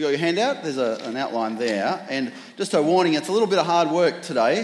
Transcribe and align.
you 0.00 0.06
got 0.06 0.12
your 0.12 0.20
handout? 0.20 0.62
There's 0.62 0.78
a, 0.78 0.98
an 1.02 1.14
outline 1.18 1.56
there. 1.56 2.06
And 2.08 2.32
just 2.56 2.72
a 2.72 2.80
warning, 2.80 3.12
it's 3.14 3.28
a 3.28 3.32
little 3.32 3.46
bit 3.46 3.58
of 3.58 3.66
hard 3.66 3.90
work 3.90 4.22
today 4.22 4.62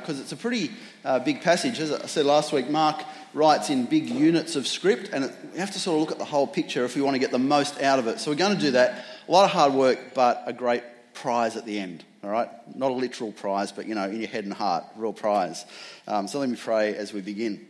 because 0.00 0.18
uh, 0.18 0.22
it's 0.22 0.32
a 0.32 0.36
pretty 0.36 0.70
uh, 1.04 1.18
big 1.18 1.42
passage. 1.42 1.78
As 1.78 1.92
I 1.92 2.06
said 2.06 2.24
last 2.24 2.54
week, 2.54 2.70
Mark 2.70 3.04
writes 3.34 3.68
in 3.68 3.84
big 3.84 4.08
units 4.08 4.56
of 4.56 4.66
script, 4.66 5.10
and 5.12 5.26
it, 5.26 5.32
we 5.52 5.58
have 5.58 5.72
to 5.72 5.78
sort 5.78 5.96
of 5.96 6.00
look 6.00 6.12
at 6.12 6.18
the 6.18 6.24
whole 6.24 6.46
picture 6.46 6.86
if 6.86 6.96
we 6.96 7.02
want 7.02 7.16
to 7.16 7.18
get 7.18 7.32
the 7.32 7.38
most 7.38 7.82
out 7.82 7.98
of 7.98 8.06
it. 8.06 8.18
So 8.18 8.30
we're 8.30 8.38
going 8.38 8.56
to 8.56 8.60
do 8.62 8.70
that. 8.70 9.04
A 9.28 9.30
lot 9.30 9.44
of 9.44 9.50
hard 9.50 9.74
work, 9.74 10.14
but 10.14 10.42
a 10.46 10.54
great 10.54 10.84
prize 11.12 11.54
at 11.58 11.66
the 11.66 11.78
end. 11.78 12.02
All 12.24 12.30
right? 12.30 12.48
Not 12.74 12.90
a 12.90 12.94
literal 12.94 13.32
prize, 13.32 13.70
but 13.72 13.86
you 13.86 13.94
know, 13.94 14.04
in 14.04 14.20
your 14.20 14.30
head 14.30 14.44
and 14.44 14.54
heart, 14.54 14.84
real 14.96 15.12
prize. 15.12 15.66
Um, 16.06 16.28
so 16.28 16.38
let 16.38 16.48
me 16.48 16.56
pray 16.56 16.96
as 16.96 17.12
we 17.12 17.20
begin. 17.20 17.68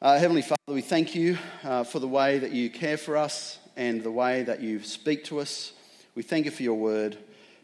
Uh, 0.00 0.16
Heavenly 0.16 0.42
Father, 0.42 0.60
we 0.68 0.80
thank 0.80 1.16
you 1.16 1.38
uh, 1.64 1.82
for 1.82 1.98
the 1.98 2.06
way 2.06 2.38
that 2.38 2.52
you 2.52 2.70
care 2.70 2.96
for 2.96 3.16
us 3.16 3.58
and 3.76 4.04
the 4.04 4.12
way 4.12 4.44
that 4.44 4.60
you 4.60 4.80
speak 4.84 5.24
to 5.24 5.40
us. 5.40 5.72
We 6.14 6.22
thank 6.22 6.44
you 6.44 6.50
for 6.50 6.62
your 6.62 6.74
word. 6.74 7.16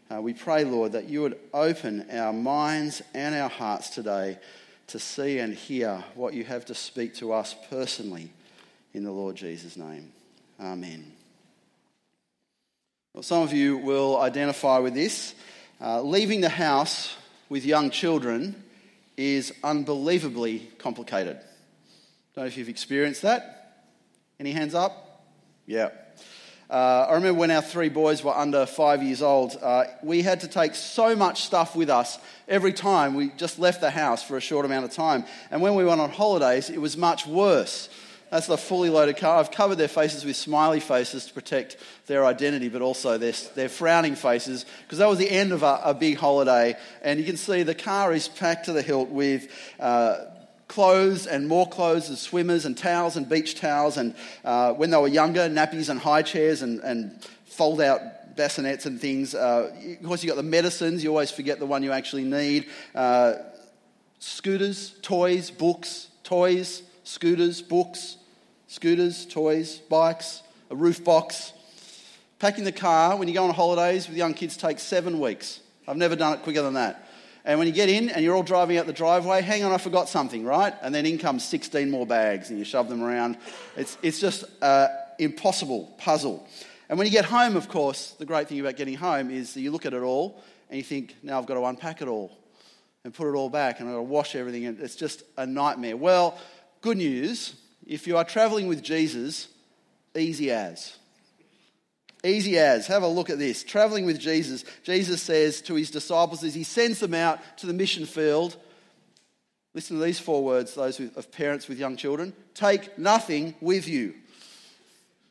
Uh, 0.09 0.21
we 0.21 0.33
pray, 0.33 0.63
Lord, 0.63 0.93
that 0.93 1.09
you 1.09 1.21
would 1.21 1.37
open 1.53 2.09
our 2.11 2.31
minds 2.31 3.01
and 3.13 3.35
our 3.35 3.49
hearts 3.49 3.89
today 3.89 4.37
to 4.87 4.99
see 4.99 5.39
and 5.39 5.53
hear 5.53 6.03
what 6.15 6.33
you 6.33 6.45
have 6.45 6.65
to 6.65 6.75
speak 6.75 7.13
to 7.15 7.33
us 7.33 7.55
personally 7.69 8.31
in 8.93 9.03
the 9.03 9.11
Lord 9.11 9.35
Jesus' 9.35 9.75
name. 9.75 10.11
Amen. 10.59 11.11
Well, 13.13 13.23
some 13.23 13.43
of 13.43 13.51
you 13.51 13.77
will 13.77 14.17
identify 14.17 14.77
with 14.79 14.93
this. 14.93 15.35
Uh, 15.81 16.01
leaving 16.01 16.39
the 16.39 16.49
house 16.49 17.15
with 17.49 17.65
young 17.65 17.89
children 17.89 18.63
is 19.17 19.53
unbelievably 19.63 20.71
complicated. 20.77 21.37
Don't 22.33 22.43
know 22.43 22.47
if 22.47 22.57
you've 22.57 22.69
experienced 22.69 23.23
that. 23.23 23.83
Any 24.39 24.51
hands 24.51 24.73
up? 24.73 25.25
Yeah. 25.65 25.89
Uh, 26.69 27.05
I 27.09 27.13
remember 27.13 27.39
when 27.39 27.51
our 27.51 27.61
three 27.61 27.87
boys 27.87 28.23
were 28.23 28.35
under 28.35 28.65
five 28.65 29.01
years 29.01 29.21
old, 29.21 29.57
uh, 29.61 29.85
we 30.03 30.21
had 30.21 30.41
to 30.41 30.49
take 30.49 30.75
so 30.75 31.15
much 31.15 31.43
stuff 31.43 31.77
with 31.77 31.89
us 31.89 32.19
every 32.47 32.73
time 32.73 33.13
we 33.13 33.29
just 33.37 33.57
left 33.57 33.79
the 33.79 33.89
house 33.89 34.21
for 34.21 34.35
a 34.35 34.41
short 34.41 34.65
amount 34.65 34.83
of 34.83 34.91
time. 34.91 35.23
And 35.49 35.61
when 35.61 35.75
we 35.75 35.85
went 35.85 36.01
on 36.01 36.09
holidays, 36.09 36.69
it 36.69 36.79
was 36.79 36.97
much 36.97 37.25
worse. 37.25 37.87
That's 38.29 38.47
the 38.47 38.57
fully 38.57 38.89
loaded 38.89 39.15
car. 39.15 39.39
I've 39.39 39.51
covered 39.51 39.77
their 39.77 39.87
faces 39.87 40.25
with 40.25 40.35
smiley 40.35 40.81
faces 40.81 41.27
to 41.27 41.33
protect 41.33 41.77
their 42.07 42.25
identity, 42.25 42.67
but 42.67 42.81
also 42.81 43.17
their, 43.17 43.31
their 43.55 43.69
frowning 43.69 44.15
faces, 44.15 44.65
because 44.83 44.97
that 44.97 45.07
was 45.07 45.19
the 45.19 45.31
end 45.31 45.53
of 45.53 45.63
a, 45.63 45.79
a, 45.85 45.93
big 45.93 46.17
holiday. 46.17 46.75
And 47.01 47.17
you 47.17 47.25
can 47.25 47.37
see 47.37 47.63
the 47.63 47.75
car 47.75 48.11
is 48.11 48.27
packed 48.27 48.65
to 48.65 48.73
the 48.73 48.81
hilt 48.81 49.07
with 49.07 49.49
uh, 49.79 50.25
clothes 50.67 51.27
and 51.27 51.47
more 51.47 51.67
clothes 51.67 52.09
as 52.09 52.19
swimmers 52.19 52.65
and 52.65 52.77
towels 52.77 53.15
and 53.15 53.27
beach 53.27 53.59
towels. 53.59 53.97
And 53.97 54.15
uh, 54.43 54.73
when 54.73 54.89
they 54.89 54.97
were 54.97 55.07
younger, 55.07 55.49
nappies 55.49 55.89
and 55.89 55.99
high 55.99 56.21
chairs 56.21 56.61
and, 56.61 56.79
and 56.81 57.23
fold 57.45 57.81
out 57.81 58.01
bassinets 58.35 58.85
and 58.85 59.01
things. 59.01 59.33
Uh, 59.33 59.71
of 59.99 60.05
course, 60.05 60.23
you've 60.23 60.29
got 60.29 60.37
the 60.37 60.47
medicines, 60.47 61.03
you 61.03 61.09
always 61.09 61.31
forget 61.31 61.59
the 61.59 61.65
one 61.65 61.83
you 61.83 61.91
actually 61.91 62.23
need. 62.23 62.67
Uh, 62.93 63.33
scooters, 64.19 64.95
toys, 65.01 65.49
books, 65.49 66.09
toys, 66.23 66.83
scooters, 67.03 67.61
books, 67.61 68.17
scooters, 68.67 69.25
toys, 69.25 69.79
bikes, 69.89 70.43
a 70.69 70.75
roof 70.75 71.03
box. 71.03 71.53
Packing 72.39 72.63
the 72.63 72.71
car 72.71 73.17
when 73.17 73.27
you 73.27 73.33
go 73.33 73.45
on 73.45 73.53
holidays 73.53 74.07
with 74.07 74.15
young 74.15 74.33
kids 74.33 74.55
takes 74.55 74.83
seven 74.83 75.19
weeks. 75.19 75.59
I've 75.87 75.97
never 75.97 76.15
done 76.15 76.33
it 76.33 76.43
quicker 76.43 76.61
than 76.61 76.75
that. 76.75 77.06
And 77.47 77.57
when 77.57 77.67
you 77.67 77.73
get 77.73 77.87
in 77.87 78.09
and 78.09 78.25
you're 78.25 78.35
all 78.35 78.43
driving 78.43 78.77
out 78.77 78.87
the 78.87 78.93
driveway, 78.93 79.41
hang 79.41 79.63
on, 79.63 79.71
I 79.71 79.77
forgot 79.77 80.09
something, 80.09 80.43
right? 80.43 80.73
And 80.81 80.93
then 80.93 81.05
in 81.05 81.17
comes 81.17 81.45
16 81.45 81.89
more 81.89 82.05
bags 82.05 82.49
and 82.49 82.59
you 82.59 82.65
shove 82.65 82.89
them 82.89 83.01
around. 83.01 83.37
It's, 83.77 83.97
it's 84.03 84.19
just 84.19 84.43
an 84.61 84.89
impossible 85.17 85.95
puzzle. 85.97 86.45
And 86.89 86.97
when 86.97 87.07
you 87.07 87.11
get 87.11 87.23
home, 87.23 87.55
of 87.55 87.69
course, 87.69 88.11
the 88.19 88.25
great 88.25 88.49
thing 88.49 88.59
about 88.59 88.75
getting 88.75 88.95
home 88.95 89.31
is 89.31 89.53
that 89.53 89.61
you 89.61 89.71
look 89.71 89.85
at 89.85 89.93
it 89.93 90.01
all 90.01 90.43
and 90.69 90.77
you 90.77 90.83
think, 90.83 91.15
now 91.23 91.39
I've 91.39 91.45
got 91.45 91.53
to 91.53 91.63
unpack 91.63 92.01
it 92.01 92.09
all 92.09 92.37
and 93.05 93.13
put 93.13 93.29
it 93.29 93.33
all 93.33 93.49
back 93.49 93.79
and 93.79 93.87
I've 93.87 93.95
got 93.95 93.99
to 93.99 94.03
wash 94.03 94.35
everything. 94.35 94.65
And 94.65 94.81
it's 94.81 94.97
just 94.97 95.23
a 95.37 95.45
nightmare. 95.45 95.95
Well, 95.95 96.37
good 96.81 96.97
news 96.97 97.55
if 97.85 98.07
you 98.07 98.17
are 98.17 98.25
traveling 98.25 98.67
with 98.67 98.83
Jesus, 98.83 99.47
easy 100.13 100.51
as. 100.51 100.97
Easy 102.27 102.57
as. 102.57 102.87
Have 102.87 103.03
a 103.03 103.07
look 103.07 103.29
at 103.29 103.39
this. 103.39 103.63
Traveling 103.63 104.05
with 104.05 104.19
Jesus, 104.19 104.65
Jesus 104.83 105.21
says 105.21 105.61
to 105.61 105.75
his 105.75 105.89
disciples 105.89 106.43
as 106.43 106.53
he 106.53 106.63
sends 106.63 106.99
them 106.99 107.13
out 107.13 107.39
to 107.59 107.65
the 107.65 107.73
mission 107.73 108.05
field, 108.05 108.57
listen 109.73 109.97
to 109.97 110.03
these 110.03 110.19
four 110.19 110.43
words, 110.43 110.75
those 110.75 110.99
of 110.99 111.31
parents 111.31 111.67
with 111.67 111.79
young 111.79 111.95
children 111.95 112.33
take 112.53 112.97
nothing 112.97 113.55
with 113.61 113.87
you. 113.87 114.13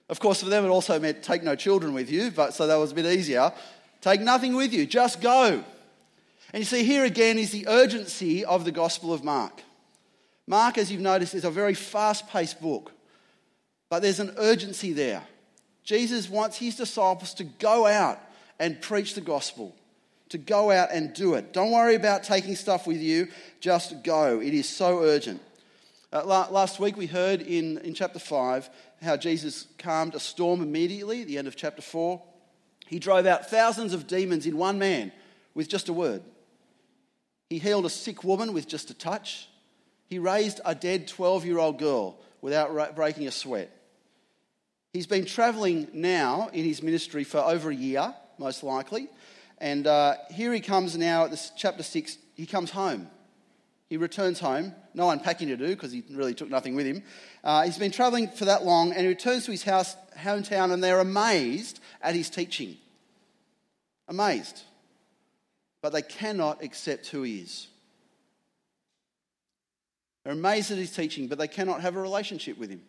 Of 0.08 0.20
course, 0.20 0.42
for 0.42 0.48
them 0.48 0.64
it 0.64 0.68
also 0.68 0.98
meant 0.98 1.22
take 1.22 1.42
no 1.42 1.54
children 1.54 1.92
with 1.92 2.10
you, 2.10 2.30
but 2.30 2.54
so 2.54 2.66
that 2.66 2.76
was 2.76 2.92
a 2.92 2.94
bit 2.94 3.06
easier. 3.06 3.52
Take 4.00 4.22
nothing 4.22 4.56
with 4.56 4.72
you, 4.72 4.86
just 4.86 5.20
go. 5.20 5.62
And 6.52 6.60
you 6.60 6.64
see, 6.64 6.84
here 6.84 7.04
again 7.04 7.38
is 7.38 7.50
the 7.50 7.68
urgency 7.68 8.44
of 8.44 8.64
the 8.64 8.72
Gospel 8.72 9.12
of 9.12 9.22
Mark. 9.22 9.62
Mark, 10.46 10.78
as 10.78 10.90
you've 10.90 11.00
noticed, 11.00 11.34
is 11.34 11.44
a 11.44 11.50
very 11.50 11.74
fast 11.74 12.28
paced 12.28 12.60
book, 12.62 12.92
but 13.90 14.00
there's 14.00 14.20
an 14.20 14.32
urgency 14.38 14.92
there. 14.92 15.24
Jesus 15.86 16.28
wants 16.28 16.58
his 16.58 16.74
disciples 16.74 17.32
to 17.34 17.44
go 17.44 17.86
out 17.86 18.20
and 18.58 18.82
preach 18.82 19.14
the 19.14 19.20
gospel, 19.20 19.74
to 20.30 20.36
go 20.36 20.72
out 20.72 20.88
and 20.90 21.14
do 21.14 21.34
it. 21.34 21.52
Don't 21.52 21.70
worry 21.70 21.94
about 21.94 22.24
taking 22.24 22.56
stuff 22.56 22.88
with 22.88 23.00
you, 23.00 23.28
just 23.60 24.02
go. 24.02 24.40
It 24.40 24.52
is 24.52 24.68
so 24.68 24.98
urgent. 25.02 25.40
Uh, 26.12 26.24
last 26.24 26.80
week 26.80 26.96
we 26.96 27.06
heard 27.06 27.40
in, 27.40 27.78
in 27.78 27.94
chapter 27.94 28.18
5 28.18 28.68
how 29.00 29.16
Jesus 29.16 29.68
calmed 29.78 30.16
a 30.16 30.20
storm 30.20 30.60
immediately, 30.60 31.22
the 31.22 31.38
end 31.38 31.46
of 31.46 31.54
chapter 31.54 31.82
4. 31.82 32.20
He 32.88 32.98
drove 32.98 33.24
out 33.24 33.48
thousands 33.48 33.94
of 33.94 34.08
demons 34.08 34.44
in 34.44 34.56
one 34.56 34.80
man 34.80 35.12
with 35.54 35.68
just 35.68 35.88
a 35.88 35.92
word. 35.92 36.22
He 37.48 37.58
healed 37.58 37.86
a 37.86 37.90
sick 37.90 38.24
woman 38.24 38.52
with 38.52 38.66
just 38.66 38.90
a 38.90 38.94
touch. 38.94 39.48
He 40.08 40.18
raised 40.18 40.60
a 40.64 40.74
dead 40.74 41.06
12 41.06 41.46
year 41.46 41.58
old 41.58 41.78
girl 41.78 42.18
without 42.40 42.96
breaking 42.96 43.28
a 43.28 43.30
sweat. 43.30 43.70
He's 44.96 45.06
been 45.06 45.26
traveling 45.26 45.88
now 45.92 46.48
in 46.54 46.64
his 46.64 46.82
ministry 46.82 47.22
for 47.22 47.36
over 47.36 47.68
a 47.68 47.74
year, 47.74 48.14
most 48.38 48.62
likely. 48.62 49.08
And 49.58 49.86
uh, 49.86 50.14
here 50.30 50.54
he 50.54 50.60
comes 50.60 50.96
now 50.96 51.24
at 51.24 51.30
this 51.30 51.52
chapter 51.54 51.82
6. 51.82 52.16
He 52.34 52.46
comes 52.46 52.70
home. 52.70 53.10
He 53.90 53.98
returns 53.98 54.40
home. 54.40 54.74
No 54.94 55.10
unpacking 55.10 55.48
to 55.48 55.56
do 55.58 55.68
because 55.68 55.92
he 55.92 56.02
really 56.10 56.32
took 56.32 56.48
nothing 56.48 56.74
with 56.74 56.86
him. 56.86 57.02
Uh, 57.44 57.64
he's 57.64 57.76
been 57.76 57.90
traveling 57.90 58.28
for 58.28 58.46
that 58.46 58.64
long 58.64 58.92
and 58.92 59.02
he 59.02 59.08
returns 59.08 59.44
to 59.44 59.50
his 59.50 59.64
house, 59.64 59.94
hometown, 60.18 60.72
and 60.72 60.82
they're 60.82 61.00
amazed 61.00 61.78
at 62.00 62.14
his 62.14 62.30
teaching. 62.30 62.78
Amazed. 64.08 64.62
But 65.82 65.92
they 65.92 66.00
cannot 66.00 66.64
accept 66.64 67.08
who 67.08 67.22
he 67.22 67.40
is. 67.40 67.66
They're 70.24 70.32
amazed 70.32 70.70
at 70.70 70.78
his 70.78 70.96
teaching, 70.96 71.28
but 71.28 71.36
they 71.36 71.48
cannot 71.48 71.82
have 71.82 71.96
a 71.96 72.00
relationship 72.00 72.56
with 72.56 72.70
him. 72.70 72.80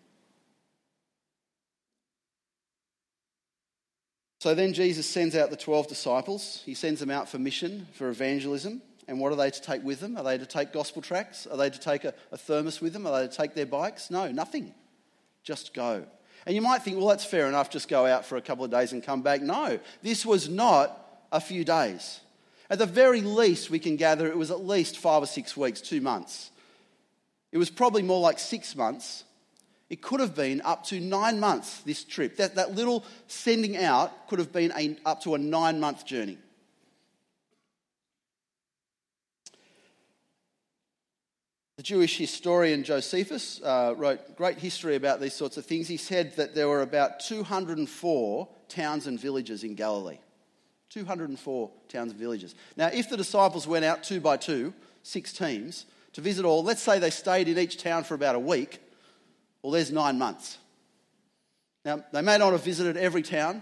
So 4.48 4.56
then 4.56 4.72
Jesus 4.72 5.06
sends 5.06 5.36
out 5.36 5.50
the 5.50 5.58
12 5.58 5.90
disciples. 5.90 6.64
He 6.66 6.74
sends 6.74 7.02
them 7.02 7.12
out 7.12 7.28
for 7.28 7.38
mission, 7.38 7.86
for 7.92 8.08
evangelism. 8.08 8.82
And 9.06 9.20
what 9.20 9.34
are 9.34 9.36
they 9.36 9.52
to 9.52 9.62
take 9.62 9.84
with 9.84 10.00
them? 10.00 10.16
Are 10.16 10.24
they 10.24 10.38
to 10.38 10.46
take 10.46 10.72
gospel 10.72 11.02
tracts? 11.02 11.46
Are 11.48 11.58
they 11.58 11.70
to 11.70 11.78
take 11.78 12.06
a, 12.06 12.14
a 12.32 12.38
thermos 12.38 12.80
with 12.80 12.94
them? 12.94 13.06
Are 13.06 13.20
they 13.20 13.28
to 13.28 13.36
take 13.36 13.56
their 13.56 13.66
bikes? 13.66 14.10
No, 14.10 14.32
nothing. 14.32 14.74
Just 15.44 15.74
go. 15.74 16.06
And 16.46 16.56
you 16.56 16.62
might 16.62 16.82
think, 16.82 16.96
well, 16.96 17.08
that's 17.08 17.26
fair 17.26 17.50
enough, 17.50 17.70
just 17.70 17.90
go 17.90 18.06
out 18.06 18.26
for 18.26 18.38
a 18.38 18.42
couple 18.42 18.64
of 18.64 18.72
days 18.72 18.94
and 18.94 19.04
come 19.04 19.22
back. 19.22 19.42
No, 19.42 19.80
this 20.02 20.26
was 20.26 20.48
not 20.48 20.98
a 21.30 21.42
few 21.42 21.66
days. 21.66 22.22
At 22.70 22.80
the 22.80 22.86
very 22.86 23.20
least, 23.20 23.70
we 23.70 23.80
can 23.80 23.98
gather 23.98 24.28
it 24.28 24.38
was 24.38 24.50
at 24.50 24.66
least 24.66 24.98
five 24.98 25.24
or 25.24 25.28
six 25.28 25.58
weeks, 25.58 25.82
two 25.82 26.00
months. 26.00 26.52
It 27.52 27.58
was 27.58 27.70
probably 27.70 28.02
more 28.02 28.22
like 28.22 28.40
six 28.40 28.78
months 28.78 29.26
it 29.90 30.02
could 30.02 30.20
have 30.20 30.36
been 30.36 30.62
up 30.66 30.84
to 30.86 31.00
nine 31.00 31.40
months, 31.40 31.80
this 31.82 32.04
trip. 32.04 32.38
That, 32.38 32.56
that 32.56 32.76
little 32.76 33.06
sending 33.28 33.78
out 33.78 34.28
could 34.28 34.40
have 34.40 34.52
been 34.52 34.72
a, 34.78 34.98
up 35.06 35.22
to 35.22 35.36
a 35.36 35.38
nine 35.38 35.80
month 35.80 36.06
journey. 36.06 36.38
The 41.78 41.84
Jewish 41.84 42.18
historian 42.18 42.84
Josephus 42.84 43.62
uh, 43.62 43.94
wrote 43.96 44.36
great 44.36 44.58
history 44.58 44.96
about 44.96 45.22
these 45.22 45.36
sorts 45.36 45.58
of 45.58 45.66
things. 45.66 45.88
He 45.88 45.98
said 45.98 46.36
that 46.36 46.56
there 46.56 46.68
were 46.68 46.82
about 46.82 47.20
204 47.20 48.48
towns 48.68 49.06
and 49.06 49.20
villages 49.20 49.64
in 49.64 49.76
Galilee. 49.76 50.18
204 50.90 51.72
towns 51.88 52.12
and 52.12 52.20
villages. 52.20 52.56
Now, 52.76 52.88
if 52.88 53.10
the 53.10 53.18
disciples 53.18 53.68
went 53.68 53.86
out 53.86 54.04
two 54.04 54.20
by 54.20 54.38
two, 54.38 54.74
six 55.04 55.32
teams, 55.32 55.86
to 56.14 56.22
visit 56.22 56.46
all, 56.46 56.64
let's 56.64 56.82
say 56.82 56.98
they 56.98 57.12
stayed 57.12 57.48
in 57.48 57.60
each 57.60 57.78
town 57.78 58.04
for 58.04 58.16
about 58.16 58.34
a 58.36 58.40
week, 58.40 58.80
well, 59.68 59.74
there's 59.74 59.92
nine 59.92 60.18
months. 60.18 60.58
Now, 61.84 62.02
they 62.14 62.22
may 62.22 62.38
not 62.38 62.54
have 62.54 62.64
visited 62.64 62.96
every 62.96 63.22
town, 63.22 63.62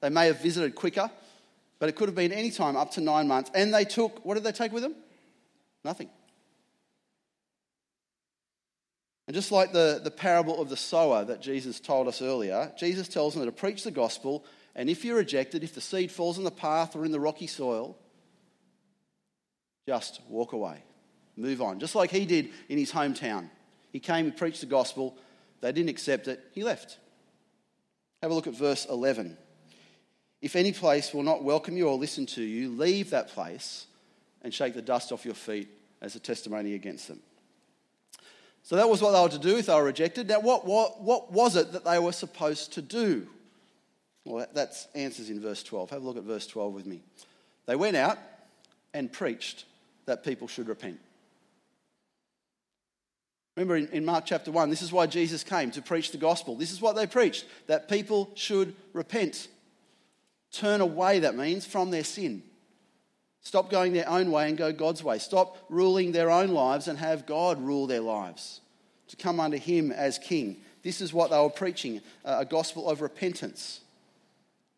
they 0.00 0.08
may 0.08 0.26
have 0.26 0.40
visited 0.40 0.76
quicker, 0.76 1.10
but 1.80 1.88
it 1.88 1.96
could 1.96 2.06
have 2.06 2.14
been 2.14 2.30
any 2.30 2.52
time 2.52 2.76
up 2.76 2.92
to 2.92 3.00
nine 3.00 3.26
months. 3.26 3.50
And 3.52 3.74
they 3.74 3.84
took, 3.84 4.24
what 4.24 4.34
did 4.34 4.44
they 4.44 4.52
take 4.52 4.70
with 4.70 4.84
them? 4.84 4.94
Nothing. 5.84 6.10
And 9.26 9.34
just 9.34 9.50
like 9.50 9.72
the, 9.72 10.00
the 10.04 10.12
parable 10.12 10.62
of 10.62 10.68
the 10.68 10.76
sower 10.76 11.24
that 11.24 11.42
Jesus 11.42 11.80
told 11.80 12.06
us 12.06 12.22
earlier, 12.22 12.70
Jesus 12.78 13.08
tells 13.08 13.34
them 13.34 13.44
to 13.44 13.50
preach 13.50 13.82
the 13.82 13.90
gospel 13.90 14.44
And 14.76 14.88
if 14.88 15.04
you're 15.04 15.16
rejected, 15.16 15.64
if 15.64 15.74
the 15.74 15.80
seed 15.80 16.12
falls 16.12 16.38
on 16.38 16.44
the 16.44 16.52
path 16.52 16.94
or 16.94 17.04
in 17.04 17.10
the 17.10 17.18
rocky 17.18 17.48
soil, 17.48 17.98
just 19.88 20.20
walk 20.28 20.52
away. 20.52 20.84
Move 21.36 21.60
on. 21.60 21.80
Just 21.80 21.96
like 21.96 22.12
he 22.12 22.26
did 22.26 22.50
in 22.68 22.78
his 22.78 22.92
hometown. 22.92 23.50
He 23.92 24.00
came, 24.00 24.24
he 24.24 24.30
preached 24.30 24.60
the 24.60 24.66
gospel. 24.66 25.18
They 25.62 25.72
didn't 25.72 25.88
accept 25.88 26.28
it. 26.28 26.40
He 26.52 26.62
left. 26.62 26.98
Have 28.20 28.30
a 28.30 28.34
look 28.34 28.46
at 28.46 28.54
verse 28.54 28.84
11. 28.84 29.38
If 30.42 30.56
any 30.56 30.72
place 30.72 31.14
will 31.14 31.22
not 31.22 31.42
welcome 31.42 31.76
you 31.76 31.88
or 31.88 31.96
listen 31.96 32.26
to 32.26 32.42
you, 32.42 32.70
leave 32.70 33.10
that 33.10 33.28
place 33.28 33.86
and 34.42 34.52
shake 34.52 34.74
the 34.74 34.82
dust 34.82 35.12
off 35.12 35.24
your 35.24 35.34
feet 35.34 35.68
as 36.00 36.16
a 36.16 36.20
testimony 36.20 36.74
against 36.74 37.08
them. 37.08 37.20
So 38.64 38.76
that 38.76 38.88
was 38.88 39.00
what 39.00 39.12
they 39.12 39.20
were 39.20 39.28
to 39.28 39.38
do 39.38 39.58
if 39.58 39.66
they 39.66 39.74
were 39.74 39.84
rejected. 39.84 40.28
Now, 40.28 40.40
what, 40.40 40.66
what, 40.66 41.00
what 41.00 41.32
was 41.32 41.56
it 41.56 41.72
that 41.72 41.84
they 41.84 41.98
were 41.98 42.12
supposed 42.12 42.72
to 42.74 42.82
do? 42.82 43.28
Well, 44.24 44.38
that, 44.38 44.54
that's 44.54 44.88
answers 44.94 45.30
in 45.30 45.40
verse 45.40 45.62
12. 45.62 45.90
Have 45.90 46.02
a 46.02 46.04
look 46.04 46.16
at 46.16 46.24
verse 46.24 46.46
12 46.46 46.74
with 46.74 46.86
me. 46.86 47.02
They 47.66 47.76
went 47.76 47.96
out 47.96 48.18
and 48.94 49.10
preached 49.10 49.64
that 50.06 50.24
people 50.24 50.48
should 50.48 50.68
repent. 50.68 50.98
Remember 53.56 53.76
in, 53.76 53.88
in, 53.88 54.04
Mark 54.04 54.24
chapter 54.24 54.50
1, 54.50 54.70
this 54.70 54.82
is 54.82 54.92
why 54.92 55.06
Jesus 55.06 55.44
came 55.44 55.70
to 55.72 55.82
preach 55.82 56.10
the 56.10 56.18
gospel. 56.18 56.56
This 56.56 56.72
is 56.72 56.80
what 56.80 56.96
they 56.96 57.06
preached 57.06 57.44
that 57.66 57.88
people 57.88 58.30
should 58.34 58.74
repent. 58.92 59.48
Turn 60.52 60.80
away, 60.80 61.20
that 61.20 61.36
means, 61.36 61.66
from 61.66 61.90
their 61.90 62.04
sin. 62.04 62.42
Stop 63.42 63.70
going 63.70 63.92
their 63.92 64.08
own 64.08 64.30
way 64.30 64.48
and 64.48 64.56
go 64.56 64.72
God's 64.72 65.02
way. 65.02 65.18
Stop 65.18 65.58
ruling 65.68 66.12
their 66.12 66.30
own 66.30 66.50
lives 66.50 66.88
and 66.88 66.98
have 66.98 67.26
God 67.26 67.60
rule 67.62 67.86
their 67.86 68.00
lives. 68.00 68.60
To 69.08 69.16
come 69.16 69.40
under 69.40 69.56
Him 69.58 69.92
as 69.92 70.18
King. 70.18 70.58
This 70.82 71.00
is 71.00 71.12
what 71.12 71.30
they 71.30 71.38
were 71.38 71.50
preaching 71.50 72.00
a 72.24 72.44
gospel 72.44 72.88
of 72.88 73.02
repentance. 73.02 73.80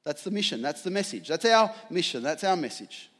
That's 0.02 0.22
the 0.22 0.30
mission, 0.30 0.60
that's 0.60 0.82
the 0.82 0.90
message. 0.90 1.28
That's 1.28 1.44
our 1.44 1.72
mission, 1.90 2.22
that's 2.22 2.44
our 2.44 2.56
message. 2.56 3.10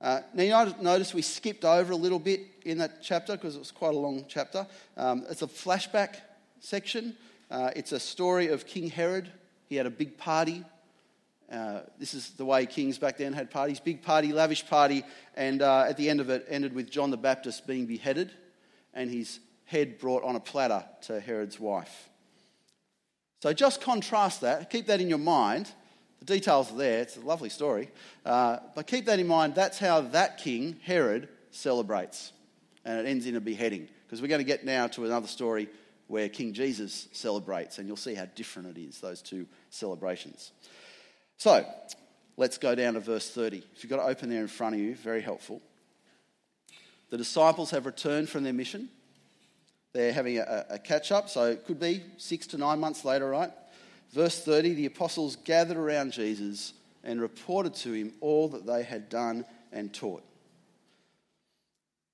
Uh, 0.00 0.20
now, 0.34 0.42
you 0.42 0.74
notice 0.80 1.14
we 1.14 1.22
skipped 1.22 1.64
over 1.64 1.92
a 1.92 1.96
little 1.96 2.18
bit 2.18 2.40
in 2.64 2.78
that 2.78 3.02
chapter 3.02 3.32
because 3.32 3.56
it 3.56 3.58
was 3.58 3.70
quite 3.70 3.94
a 3.94 3.98
long 3.98 4.24
chapter. 4.28 4.66
Um, 4.96 5.24
it's 5.30 5.42
a 5.42 5.46
flashback 5.46 6.16
section. 6.60 7.16
Uh, 7.50 7.70
it's 7.76 7.92
a 7.92 8.00
story 8.00 8.48
of 8.48 8.66
King 8.66 8.90
Herod. 8.90 9.30
He 9.68 9.76
had 9.76 9.86
a 9.86 9.90
big 9.90 10.18
party. 10.18 10.64
Uh, 11.50 11.80
this 11.98 12.14
is 12.14 12.30
the 12.30 12.44
way 12.44 12.66
kings 12.66 12.98
back 12.98 13.18
then 13.18 13.32
had 13.32 13.50
parties 13.50 13.78
big 13.78 14.02
party, 14.02 14.32
lavish 14.32 14.66
party, 14.66 15.04
and 15.36 15.62
uh, 15.62 15.84
at 15.88 15.96
the 15.96 16.08
end 16.08 16.20
of 16.20 16.30
it, 16.30 16.46
ended 16.48 16.74
with 16.74 16.90
John 16.90 17.10
the 17.10 17.16
Baptist 17.16 17.66
being 17.66 17.86
beheaded 17.86 18.32
and 18.94 19.10
his 19.10 19.40
head 19.64 19.98
brought 19.98 20.22
on 20.24 20.36
a 20.36 20.40
platter 20.40 20.84
to 21.02 21.20
Herod's 21.20 21.60
wife. 21.60 22.08
So 23.42 23.52
just 23.52 23.80
contrast 23.80 24.40
that, 24.40 24.70
keep 24.70 24.86
that 24.86 25.00
in 25.00 25.08
your 25.08 25.18
mind 25.18 25.70
the 26.24 26.34
details 26.34 26.72
are 26.72 26.76
there, 26.76 27.00
it's 27.00 27.16
a 27.16 27.20
lovely 27.20 27.48
story. 27.48 27.90
Uh, 28.24 28.58
but 28.74 28.86
keep 28.86 29.06
that 29.06 29.18
in 29.18 29.26
mind, 29.26 29.54
that's 29.54 29.78
how 29.78 30.00
that 30.00 30.38
king, 30.38 30.78
Herod, 30.82 31.28
celebrates. 31.50 32.32
And 32.84 32.98
it 32.98 33.08
ends 33.08 33.26
in 33.26 33.36
a 33.36 33.40
beheading. 33.40 33.88
Because 34.06 34.22
we're 34.22 34.28
going 34.28 34.40
to 34.40 34.44
get 34.44 34.64
now 34.64 34.86
to 34.88 35.04
another 35.04 35.26
story 35.26 35.68
where 36.06 36.28
King 36.28 36.52
Jesus 36.52 37.08
celebrates, 37.12 37.78
and 37.78 37.86
you'll 37.86 37.96
see 37.96 38.14
how 38.14 38.26
different 38.34 38.76
it 38.76 38.80
is, 38.80 39.00
those 39.00 39.22
two 39.22 39.46
celebrations. 39.70 40.52
So, 41.38 41.64
let's 42.36 42.58
go 42.58 42.74
down 42.74 42.94
to 42.94 43.00
verse 43.00 43.30
30. 43.30 43.62
If 43.74 43.82
you've 43.82 43.90
got 43.90 43.96
to 43.96 44.04
open 44.04 44.28
there 44.28 44.42
in 44.42 44.48
front 44.48 44.74
of 44.74 44.80
you, 44.80 44.94
very 44.96 45.22
helpful. 45.22 45.62
The 47.10 47.16
disciples 47.16 47.70
have 47.70 47.86
returned 47.86 48.28
from 48.28 48.44
their 48.44 48.52
mission. 48.52 48.90
They're 49.92 50.12
having 50.12 50.38
a, 50.38 50.66
a 50.70 50.78
catch 50.78 51.10
up, 51.10 51.30
so 51.30 51.44
it 51.44 51.64
could 51.64 51.80
be 51.80 52.02
six 52.18 52.46
to 52.48 52.58
nine 52.58 52.80
months 52.80 53.04
later, 53.04 53.28
right? 53.28 53.50
Verse 54.14 54.38
30 54.38 54.74
the 54.74 54.86
apostles 54.86 55.36
gathered 55.36 55.76
around 55.76 56.12
Jesus 56.12 56.72
and 57.02 57.20
reported 57.20 57.74
to 57.74 57.92
him 57.92 58.12
all 58.20 58.48
that 58.48 58.64
they 58.64 58.84
had 58.84 59.08
done 59.08 59.44
and 59.72 59.92
taught. 59.92 60.22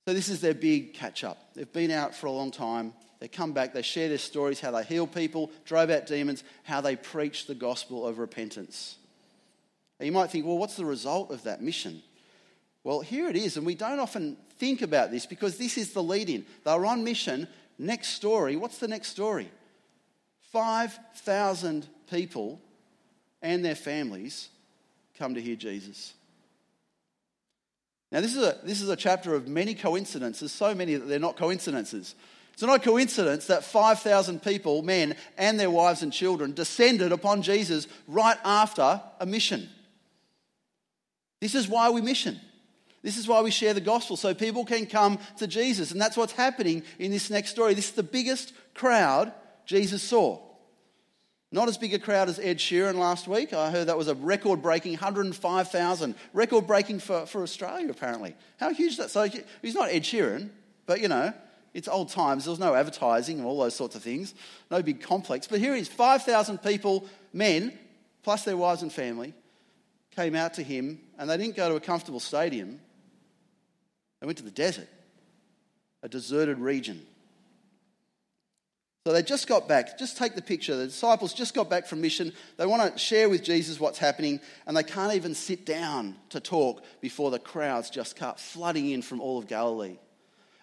So, 0.08 0.14
this 0.14 0.30
is 0.30 0.40
their 0.40 0.54
big 0.54 0.94
catch 0.94 1.22
up. 1.24 1.52
They've 1.54 1.70
been 1.70 1.90
out 1.90 2.14
for 2.14 2.26
a 2.26 2.32
long 2.32 2.50
time. 2.50 2.94
They 3.20 3.28
come 3.28 3.52
back, 3.52 3.74
they 3.74 3.82
share 3.82 4.08
their 4.08 4.16
stories 4.16 4.60
how 4.60 4.70
they 4.70 4.82
healed 4.82 5.12
people, 5.12 5.50
drove 5.66 5.90
out 5.90 6.06
demons, 6.06 6.42
how 6.62 6.80
they 6.80 6.96
preached 6.96 7.46
the 7.46 7.54
gospel 7.54 8.06
of 8.06 8.18
repentance. 8.18 8.96
You 10.00 10.10
might 10.10 10.30
think, 10.30 10.46
well, 10.46 10.56
what's 10.56 10.76
the 10.76 10.86
result 10.86 11.30
of 11.30 11.42
that 11.42 11.60
mission? 11.60 12.02
Well, 12.82 13.00
here 13.00 13.28
it 13.28 13.36
is, 13.36 13.58
and 13.58 13.66
we 13.66 13.74
don't 13.74 14.00
often 14.00 14.38
think 14.58 14.80
about 14.80 15.10
this 15.10 15.26
because 15.26 15.58
this 15.58 15.76
is 15.76 15.92
the 15.92 16.02
lead 16.02 16.30
in. 16.30 16.46
They 16.64 16.72
were 16.72 16.86
on 16.86 17.04
mission. 17.04 17.46
Next 17.78 18.08
story, 18.08 18.56
what's 18.56 18.78
the 18.78 18.88
next 18.88 19.08
story? 19.08 19.50
5,000 20.52 21.86
people 22.10 22.60
and 23.42 23.64
their 23.64 23.74
families 23.74 24.48
come 25.18 25.34
to 25.34 25.40
hear 25.40 25.56
Jesus. 25.56 26.14
Now, 28.12 28.20
this 28.20 28.34
is, 28.34 28.42
a, 28.42 28.58
this 28.64 28.80
is 28.80 28.88
a 28.88 28.96
chapter 28.96 29.34
of 29.34 29.46
many 29.46 29.74
coincidences, 29.74 30.50
so 30.50 30.74
many 30.74 30.96
that 30.96 31.06
they're 31.06 31.20
not 31.20 31.36
coincidences. 31.36 32.16
It's 32.52 32.62
not 32.62 32.80
a 32.80 32.84
coincidence 32.84 33.46
that 33.46 33.64
5,000 33.64 34.42
people, 34.42 34.82
men 34.82 35.14
and 35.38 35.58
their 35.58 35.70
wives 35.70 36.02
and 36.02 36.12
children, 36.12 36.52
descended 36.52 37.12
upon 37.12 37.42
Jesus 37.42 37.86
right 38.08 38.36
after 38.44 39.00
a 39.20 39.26
mission. 39.26 39.68
This 41.40 41.54
is 41.54 41.68
why 41.68 41.90
we 41.90 42.00
mission. 42.00 42.40
This 43.02 43.16
is 43.16 43.26
why 43.26 43.40
we 43.40 43.50
share 43.50 43.72
the 43.72 43.80
gospel, 43.80 44.16
so 44.16 44.34
people 44.34 44.64
can 44.64 44.84
come 44.84 45.18
to 45.38 45.46
Jesus. 45.46 45.92
And 45.92 46.00
that's 46.00 46.16
what's 46.16 46.32
happening 46.32 46.82
in 46.98 47.10
this 47.10 47.30
next 47.30 47.50
story. 47.50 47.72
This 47.72 47.88
is 47.88 47.94
the 47.94 48.02
biggest 48.02 48.52
crowd 48.74 49.32
Jesus 49.70 50.02
saw. 50.02 50.36
Not 51.52 51.68
as 51.68 51.78
big 51.78 51.94
a 51.94 52.00
crowd 52.00 52.28
as 52.28 52.40
Ed 52.40 52.58
Sheeran 52.58 52.96
last 52.96 53.28
week. 53.28 53.52
I 53.52 53.70
heard 53.70 53.86
that 53.86 53.96
was 53.96 54.08
a 54.08 54.16
record 54.16 54.62
breaking 54.62 54.94
105,000. 54.94 56.14
Record 56.32 56.66
breaking 56.66 56.98
for, 56.98 57.24
for 57.24 57.44
Australia, 57.44 57.88
apparently. 57.88 58.34
How 58.58 58.74
huge 58.74 58.96
that? 58.96 59.12
So 59.12 59.28
he's 59.62 59.76
not 59.76 59.90
Ed 59.90 60.02
Sheeran, 60.02 60.50
but 60.86 61.00
you 61.00 61.06
know, 61.06 61.32
it's 61.72 61.86
old 61.86 62.08
times. 62.08 62.46
There 62.46 62.50
was 62.50 62.58
no 62.58 62.74
advertising 62.74 63.38
and 63.38 63.46
all 63.46 63.60
those 63.60 63.76
sorts 63.76 63.94
of 63.94 64.02
things. 64.02 64.34
No 64.72 64.82
big 64.82 65.00
complex. 65.00 65.46
But 65.46 65.60
here 65.60 65.72
he 65.72 65.80
is 65.80 65.86
5,000 65.86 66.58
people, 66.58 67.06
men, 67.32 67.78
plus 68.24 68.42
their 68.42 68.56
wives 68.56 68.82
and 68.82 68.92
family, 68.92 69.34
came 70.16 70.34
out 70.34 70.54
to 70.54 70.64
him, 70.64 70.98
and 71.16 71.30
they 71.30 71.36
didn't 71.36 71.54
go 71.54 71.68
to 71.68 71.76
a 71.76 71.80
comfortable 71.80 72.18
stadium. 72.18 72.80
They 74.18 74.26
went 74.26 74.38
to 74.38 74.44
the 74.44 74.50
desert, 74.50 74.88
a 76.02 76.08
deserted 76.08 76.58
region. 76.58 77.06
So 79.06 79.14
they 79.14 79.22
just 79.22 79.48
got 79.48 79.66
back. 79.66 79.98
Just 79.98 80.18
take 80.18 80.34
the 80.34 80.42
picture. 80.42 80.76
The 80.76 80.84
disciples 80.84 81.32
just 81.32 81.54
got 81.54 81.70
back 81.70 81.86
from 81.86 82.02
mission. 82.02 82.34
They 82.58 82.66
want 82.66 82.92
to 82.92 82.98
share 82.98 83.30
with 83.30 83.42
Jesus 83.42 83.80
what's 83.80 83.96
happening, 83.98 84.40
and 84.66 84.76
they 84.76 84.82
can't 84.82 85.14
even 85.14 85.34
sit 85.34 85.64
down 85.64 86.16
to 86.28 86.38
talk 86.38 86.84
before 87.00 87.30
the 87.30 87.38
crowds 87.38 87.88
just 87.88 88.10
start 88.10 88.38
flooding 88.38 88.90
in 88.90 89.00
from 89.00 89.22
all 89.22 89.38
of 89.38 89.46
Galilee. 89.46 89.96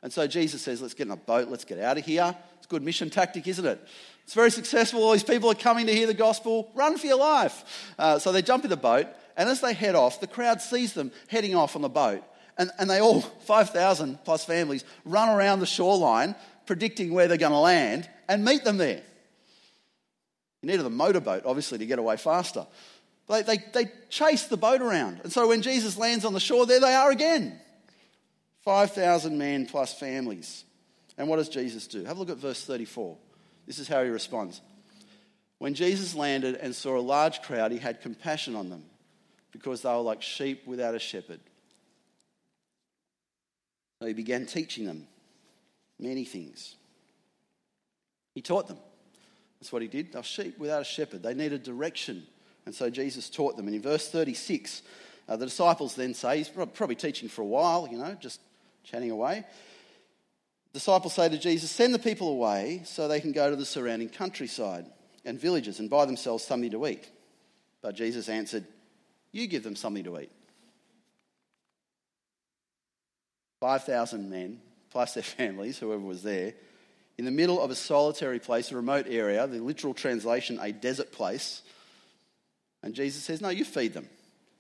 And 0.04 0.14
so 0.14 0.28
Jesus 0.28 0.62
says, 0.62 0.84
Let's 0.84 0.94
get 0.94 1.08
in 1.08 1.14
a 1.14 1.18
boat, 1.18 1.48
let's 1.48 1.66
get 1.66 1.80
out 1.80 1.98
of 1.98 2.06
here. 2.06 2.36
It's 2.58 2.68
a 2.68 2.70
good 2.70 2.84
mission 2.84 3.10
tactic, 3.10 3.48
isn't 3.48 3.66
it? 3.66 3.84
It's 4.24 4.36
very 4.36 4.52
successful. 4.52 5.02
All 5.04 5.14
these 5.14 5.24
people 5.24 5.50
are 5.50 5.56
coming 5.56 5.88
to 5.88 5.94
hear 5.96 6.06
the 6.06 6.14
gospel. 6.14 6.70
Run 6.76 7.00
for 7.00 7.08
your 7.08 7.18
life. 7.18 7.96
Uh, 7.98 8.20
so 8.20 8.32
they 8.32 8.44
jump 8.44 8.64
in 8.66 8.70
the 8.70 8.78
boat, 8.78 9.08
and 9.36 9.50
as 9.50 9.62
they 9.62 9.74
head 9.74 9.96
off, 9.96 10.20
the 10.20 10.28
crowd 10.28 10.62
sees 10.62 10.94
them 10.94 11.12
heading 11.28 11.56
off 11.56 11.76
on 11.76 11.82
the 11.82 11.90
boat. 11.90 12.24
And, 12.56 12.70
and 12.78 12.88
they 12.88 13.00
all, 13.00 13.22
5,000 13.46 14.20
plus 14.24 14.46
families, 14.46 14.84
run 15.06 15.30
around 15.30 15.60
the 15.60 15.66
shoreline 15.66 16.36
predicting 16.68 17.14
where 17.14 17.28
they're 17.28 17.38
going 17.38 17.54
to 17.54 17.58
land 17.58 18.08
and 18.28 18.46
meet 18.46 18.64
them 18.64 18.78
there. 18.78 19.02
You 20.62 20.70
needed 20.70 20.86
a 20.86 20.90
motorboat, 20.90 21.44
obviously, 21.46 21.80
to 21.80 21.86
get 21.86 21.98
away 21.98 22.18
faster. 22.18 22.68
They, 23.28 23.42
they, 23.42 23.58
they 23.74 23.92
chase 24.10 24.46
the 24.46 24.58
boat 24.58 24.82
around. 24.82 25.22
And 25.24 25.32
so 25.32 25.48
when 25.48 25.62
Jesus 25.62 25.98
lands 25.98 26.26
on 26.26 26.34
the 26.34 26.40
shore, 26.40 26.66
there 26.66 26.80
they 26.80 26.94
are 26.94 27.12
again 27.12 27.60
5,000 28.64 29.38
men 29.38 29.66
plus 29.66 29.94
families. 29.94 30.64
And 31.18 31.28
what 31.28 31.38
does 31.38 31.50
Jesus 31.50 31.88
do? 31.88 32.04
Have 32.06 32.18
a 32.18 32.20
look 32.20 32.30
at 32.30 32.38
verse 32.38 32.64
34. 32.64 33.18
This 33.66 33.80
is 33.80 33.88
how 33.88 34.04
he 34.04 34.10
responds. 34.10 34.62
When 35.58 35.74
Jesus 35.74 36.14
landed 36.14 36.56
and 36.56 36.76
saw 36.76 36.98
a 36.98 37.02
large 37.02 37.42
crowd, 37.42 37.72
he 37.72 37.80
had 37.80 38.02
compassion 38.02 38.56
on 38.56 38.70
them 38.70 38.84
because 39.52 39.82
they 39.82 39.90
were 39.90 39.98
like 39.98 40.22
sheep 40.22 40.68
without 40.68 40.96
a 40.96 41.00
shepherd. 41.00 41.40
So 44.00 44.08
he 44.08 44.14
began 44.14 44.46
teaching 44.46 44.86
them 44.86 45.08
many 46.00 46.26
things. 46.26 46.76
He 48.36 48.42
taught 48.42 48.68
them. 48.68 48.78
That's 49.60 49.72
what 49.72 49.82
he 49.82 49.88
did. 49.88 50.14
They're 50.14 50.24
sheep 50.24 50.60
without 50.60 50.82
a 50.82 50.86
shepherd. 50.86 51.24
They 51.24 51.34
needed 51.34 51.64
direction. 51.64 52.24
And 52.66 52.76
so 52.76 52.90
Jesus 52.90 53.30
taught 53.30 53.58
them. 53.58 53.68
And 53.68 53.76
in 53.76 53.82
verse 53.82 54.10
36, 54.10 54.82
uh, 55.28 55.38
the 55.38 55.46
disciples 55.46 55.96
then 55.96 56.14
say, 56.14 56.38
he's 56.38 56.50
probably 56.50 56.96
teaching 56.96 57.30
for 57.30 57.42
a 57.42 57.46
while, 57.46 57.88
you 57.90 57.98
know, 57.98 58.16
just 58.20 58.40
chatting 58.84 59.12
away. 59.12 59.46
Disciples 60.74 61.14
say 61.14 61.30
to 61.30 61.38
Jesus, 61.38 61.72
Send 61.72 61.94
the 61.94 62.00
people 62.00 62.30
away 62.30 62.82
so 62.86 63.08
they 63.08 63.20
can 63.20 63.32
go 63.32 63.50
to 63.50 63.56
the 63.56 63.66
surrounding 63.66 64.10
countryside 64.10 64.86
and 65.26 65.40
villages 65.40 65.80
and 65.80 65.90
buy 65.90 66.06
themselves 66.06 66.44
something 66.44 66.72
to 66.72 66.86
eat. 66.88 67.10
But 67.82 67.96
Jesus 67.96 68.30
answered, 68.30 68.66
You 69.32 69.48
give 69.48 69.64
them 69.64 69.76
something 69.76 70.04
to 70.04 70.20
eat. 70.20 70.32
5,000 73.60 74.30
men, 74.30 74.62
plus 74.98 75.14
their 75.14 75.22
families, 75.38 75.78
whoever 75.78 76.02
was 76.02 76.24
there, 76.24 76.56
in 77.20 77.26
the 77.26 77.30
middle 77.30 77.62
of 77.62 77.70
a 77.70 77.76
solitary 77.76 78.40
place, 78.40 78.72
a 78.72 78.76
remote 78.76 79.06
area, 79.08 79.46
the 79.46 79.60
literal 79.60 79.94
translation, 79.94 80.58
a 80.60 80.72
desert 80.72 81.12
place. 81.12 81.62
And 82.82 82.96
Jesus 82.96 83.24
says, 83.24 83.40
No, 83.40 83.50
you 83.50 83.64
feed 83.64 83.94
them. 83.94 84.10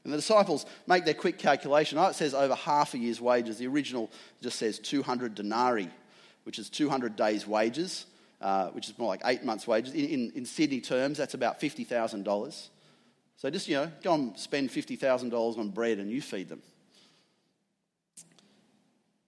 And 0.03 0.13
the 0.13 0.17
disciples 0.17 0.67
make 0.85 1.05
their 1.05 1.15
quick 1.15 1.39
calculation. 1.39 1.97
Oh, 1.97 2.05
it 2.05 2.13
says 2.13 2.35
over 2.35 2.53
half 2.53 2.93
a 2.93 2.99
year's 2.99 3.19
wages. 3.19 3.57
The 3.57 3.65
original 3.65 4.11
just 4.43 4.59
says 4.59 4.77
200 4.77 5.33
denarii, 5.33 5.89
which 6.43 6.59
is 6.59 6.69
200 6.69 7.15
days' 7.15 7.47
wages, 7.47 8.05
uh, 8.39 8.67
which 8.69 8.89
is 8.89 8.97
more 8.99 9.07
like 9.07 9.21
eight 9.25 9.43
months' 9.43 9.65
wages. 9.65 9.95
In, 9.95 10.05
in, 10.05 10.31
in 10.35 10.45
Sydney 10.45 10.81
terms, 10.81 11.17
that's 11.17 11.33
about 11.33 11.59
$50,000. 11.59 12.67
So 13.37 13.49
just, 13.49 13.67
you 13.67 13.75
know, 13.75 13.91
go 14.03 14.13
and 14.13 14.37
spend 14.37 14.69
$50,000 14.69 15.57
on 15.57 15.69
bread 15.69 15.97
and 15.97 16.11
you 16.11 16.21
feed 16.21 16.47
them. 16.47 16.61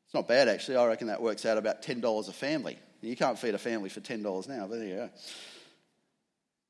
It's 0.10 0.16
not 0.16 0.28
bad, 0.28 0.48
actually. 0.48 0.78
I 0.78 0.88
reckon 0.88 1.06
that 1.10 1.22
works 1.22 1.46
out 1.46 1.60
about 1.60 1.84
$10 1.84 2.30
a 2.30 2.32
family. 2.32 2.80
You 3.02 3.16
can't 3.16 3.38
feed 3.38 3.54
a 3.54 3.60
family 3.60 3.90
for 3.90 4.00
$10 4.00 4.50
now, 4.50 4.66
but 4.66 4.80
there 4.80 4.88
you 4.88 4.96
go. 4.96 5.10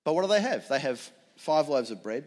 But 0.03 0.13
what 0.13 0.24
do 0.24 0.27
they 0.27 0.41
have? 0.41 0.67
They 0.67 0.79
have 0.79 1.00
five 1.38 1.69
loaves 1.69 1.89
of 1.89 2.03
bread 2.03 2.25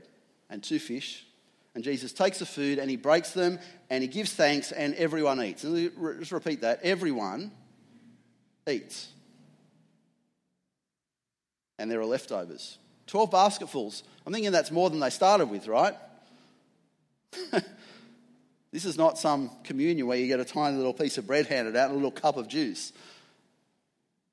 and 0.49 0.63
two 0.63 0.79
fish. 0.79 1.27
And 1.75 1.85
Jesus 1.85 2.15
takes 2.15 2.39
the 2.39 2.47
food 2.47 2.79
and 2.79 2.89
he 2.89 2.97
breaks 2.97 3.33
them 3.33 3.59
and 3.91 4.01
he 4.01 4.09
gives 4.09 4.33
thanks 4.33 4.73
and 4.73 4.95
everyone 4.95 5.43
eats. 5.43 5.65
And 5.65 5.93
just 6.19 6.33
repeat 6.33 6.63
that 6.63 6.81
everyone 6.83 7.51
eats. 8.67 9.09
And 11.79 11.91
there 11.91 12.01
are 12.01 12.07
leftovers. 12.07 12.79
12 13.09 13.31
basketfuls. 13.31 14.03
I'm 14.27 14.33
thinking 14.33 14.51
that's 14.51 14.71
more 14.71 14.89
than 14.89 15.01
they 15.01 15.11
started 15.11 15.51
with, 15.51 15.69
right? 15.69 15.95
this 18.73 18.87
is 18.87 18.97
not 18.97 19.19
some 19.19 19.51
communion 19.65 20.07
where 20.07 20.17
you 20.17 20.27
get 20.27 20.41
a 20.41 20.45
tiny 20.45 20.77
little 20.77 20.95
piece 20.95 21.19
of 21.19 21.27
bread 21.27 21.47
handed 21.47 21.77
out 21.77 21.91
and 21.91 21.93
a 21.93 21.97
little 21.97 22.11
cup 22.11 22.39
of 22.39 22.49
juice. 22.49 22.93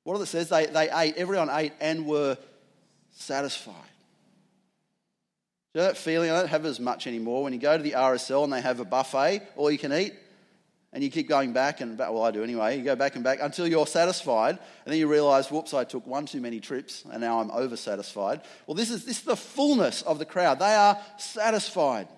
What 0.02 0.18
it 0.20 0.26
says, 0.26 0.48
they, 0.48 0.66
they 0.66 0.90
ate, 0.90 1.16
everyone 1.16 1.50
ate 1.52 1.72
and 1.78 2.06
were 2.06 2.38
satisfied. 3.12 3.74
Do 5.72 5.78
you 5.78 5.82
know 5.82 5.88
that 5.88 5.98
feeling? 5.98 6.30
I 6.30 6.40
don't 6.40 6.48
have 6.48 6.64
as 6.64 6.80
much 6.80 7.06
anymore. 7.06 7.44
When 7.44 7.52
you 7.52 7.58
go 7.58 7.76
to 7.76 7.82
the 7.82 7.92
RSL 7.92 8.44
and 8.44 8.52
they 8.52 8.62
have 8.62 8.80
a 8.80 8.84
buffet, 8.84 9.42
all 9.56 9.70
you 9.70 9.78
can 9.78 9.92
eat, 9.92 10.14
and 10.92 11.04
you 11.04 11.10
keep 11.10 11.28
going 11.28 11.52
back 11.52 11.80
and 11.80 11.96
back. 11.96 12.10
Well, 12.10 12.22
I 12.24 12.30
do 12.30 12.42
anyway. 12.42 12.78
You 12.78 12.82
go 12.82 12.96
back 12.96 13.14
and 13.14 13.22
back 13.22 13.38
until 13.40 13.68
you're 13.68 13.86
satisfied, 13.86 14.58
and 14.58 14.92
then 14.92 14.98
you 14.98 15.06
realise, 15.06 15.50
whoops, 15.50 15.74
I 15.74 15.84
took 15.84 16.06
one 16.06 16.26
too 16.26 16.40
many 16.40 16.58
trips, 16.60 17.04
and 17.12 17.20
now 17.20 17.40
I'm 17.40 17.50
over 17.52 17.76
satisfied. 17.76 18.40
Well, 18.66 18.74
this 18.74 18.90
is, 18.90 19.04
this 19.04 19.18
is 19.18 19.24
the 19.24 19.36
fullness 19.36 20.02
of 20.02 20.18
the 20.18 20.24
crowd. 20.24 20.58
They 20.58 20.74
are 20.74 20.98
satisfied, 21.18 22.08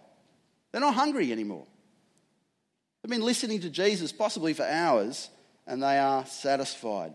they're 0.71 0.81
not 0.81 0.95
hungry 0.95 1.33
anymore. 1.33 1.67
They've 3.03 3.11
been 3.11 3.27
listening 3.27 3.61
to 3.61 3.71
Jesus 3.71 4.13
possibly 4.13 4.53
for 4.53 4.65
hours, 4.65 5.29
and 5.67 5.83
they 5.83 5.99
are 5.99 6.25
satisfied. 6.27 7.15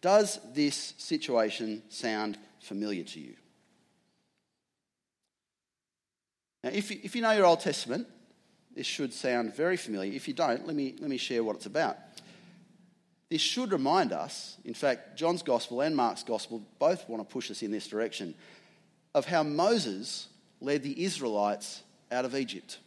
Does 0.00 0.40
this 0.52 0.94
situation 0.98 1.82
sound 1.88 2.38
familiar 2.60 3.04
to 3.04 3.20
you? 3.20 3.34
Now, 6.64 6.70
if 6.72 6.90
you, 6.90 6.98
if 7.02 7.14
you 7.14 7.22
know 7.22 7.30
your 7.32 7.46
Old 7.46 7.60
Testament, 7.60 8.08
this 8.74 8.86
should 8.86 9.12
sound 9.12 9.54
very 9.54 9.76
familiar. 9.76 10.12
If 10.12 10.26
you 10.26 10.34
don't, 10.34 10.66
let 10.66 10.74
me, 10.74 10.96
let 10.98 11.08
me 11.08 11.16
share 11.16 11.44
what 11.44 11.56
it's 11.56 11.66
about. 11.66 11.96
This 13.28 13.40
should 13.40 13.72
remind 13.72 14.12
us, 14.12 14.56
in 14.64 14.74
fact, 14.74 15.16
John's 15.16 15.42
Gospel 15.42 15.80
and 15.80 15.96
Mark's 15.96 16.22
Gospel 16.22 16.62
both 16.78 17.08
want 17.08 17.26
to 17.26 17.32
push 17.32 17.50
us 17.50 17.62
in 17.62 17.70
this 17.70 17.88
direction, 17.88 18.34
of 19.14 19.24
how 19.24 19.42
Moses 19.42 20.28
led 20.60 20.82
the 20.82 21.04
Israelites 21.04 21.82
out 22.12 22.24
of 22.24 22.36
Egypt, 22.36 22.78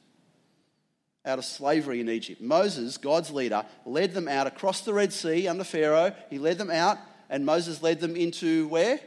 out 1.25 1.39
of 1.39 1.45
slavery 1.45 1.99
in 1.99 2.09
Egypt. 2.09 2.41
Moses, 2.41 2.97
God's 2.97 3.31
leader, 3.31 3.65
led 3.85 4.13
them 4.13 4.27
out 4.27 4.47
across 4.47 4.81
the 4.81 4.93
Red 4.93 5.13
Sea 5.13 5.47
under 5.47 5.63
Pharaoh. 5.63 6.13
He 6.29 6.39
led 6.39 6.57
them 6.57 6.71
out, 6.71 6.97
and 7.29 7.45
Moses 7.45 7.81
led 7.81 7.99
them 7.99 8.15
into 8.15 8.67
where? 8.67 8.99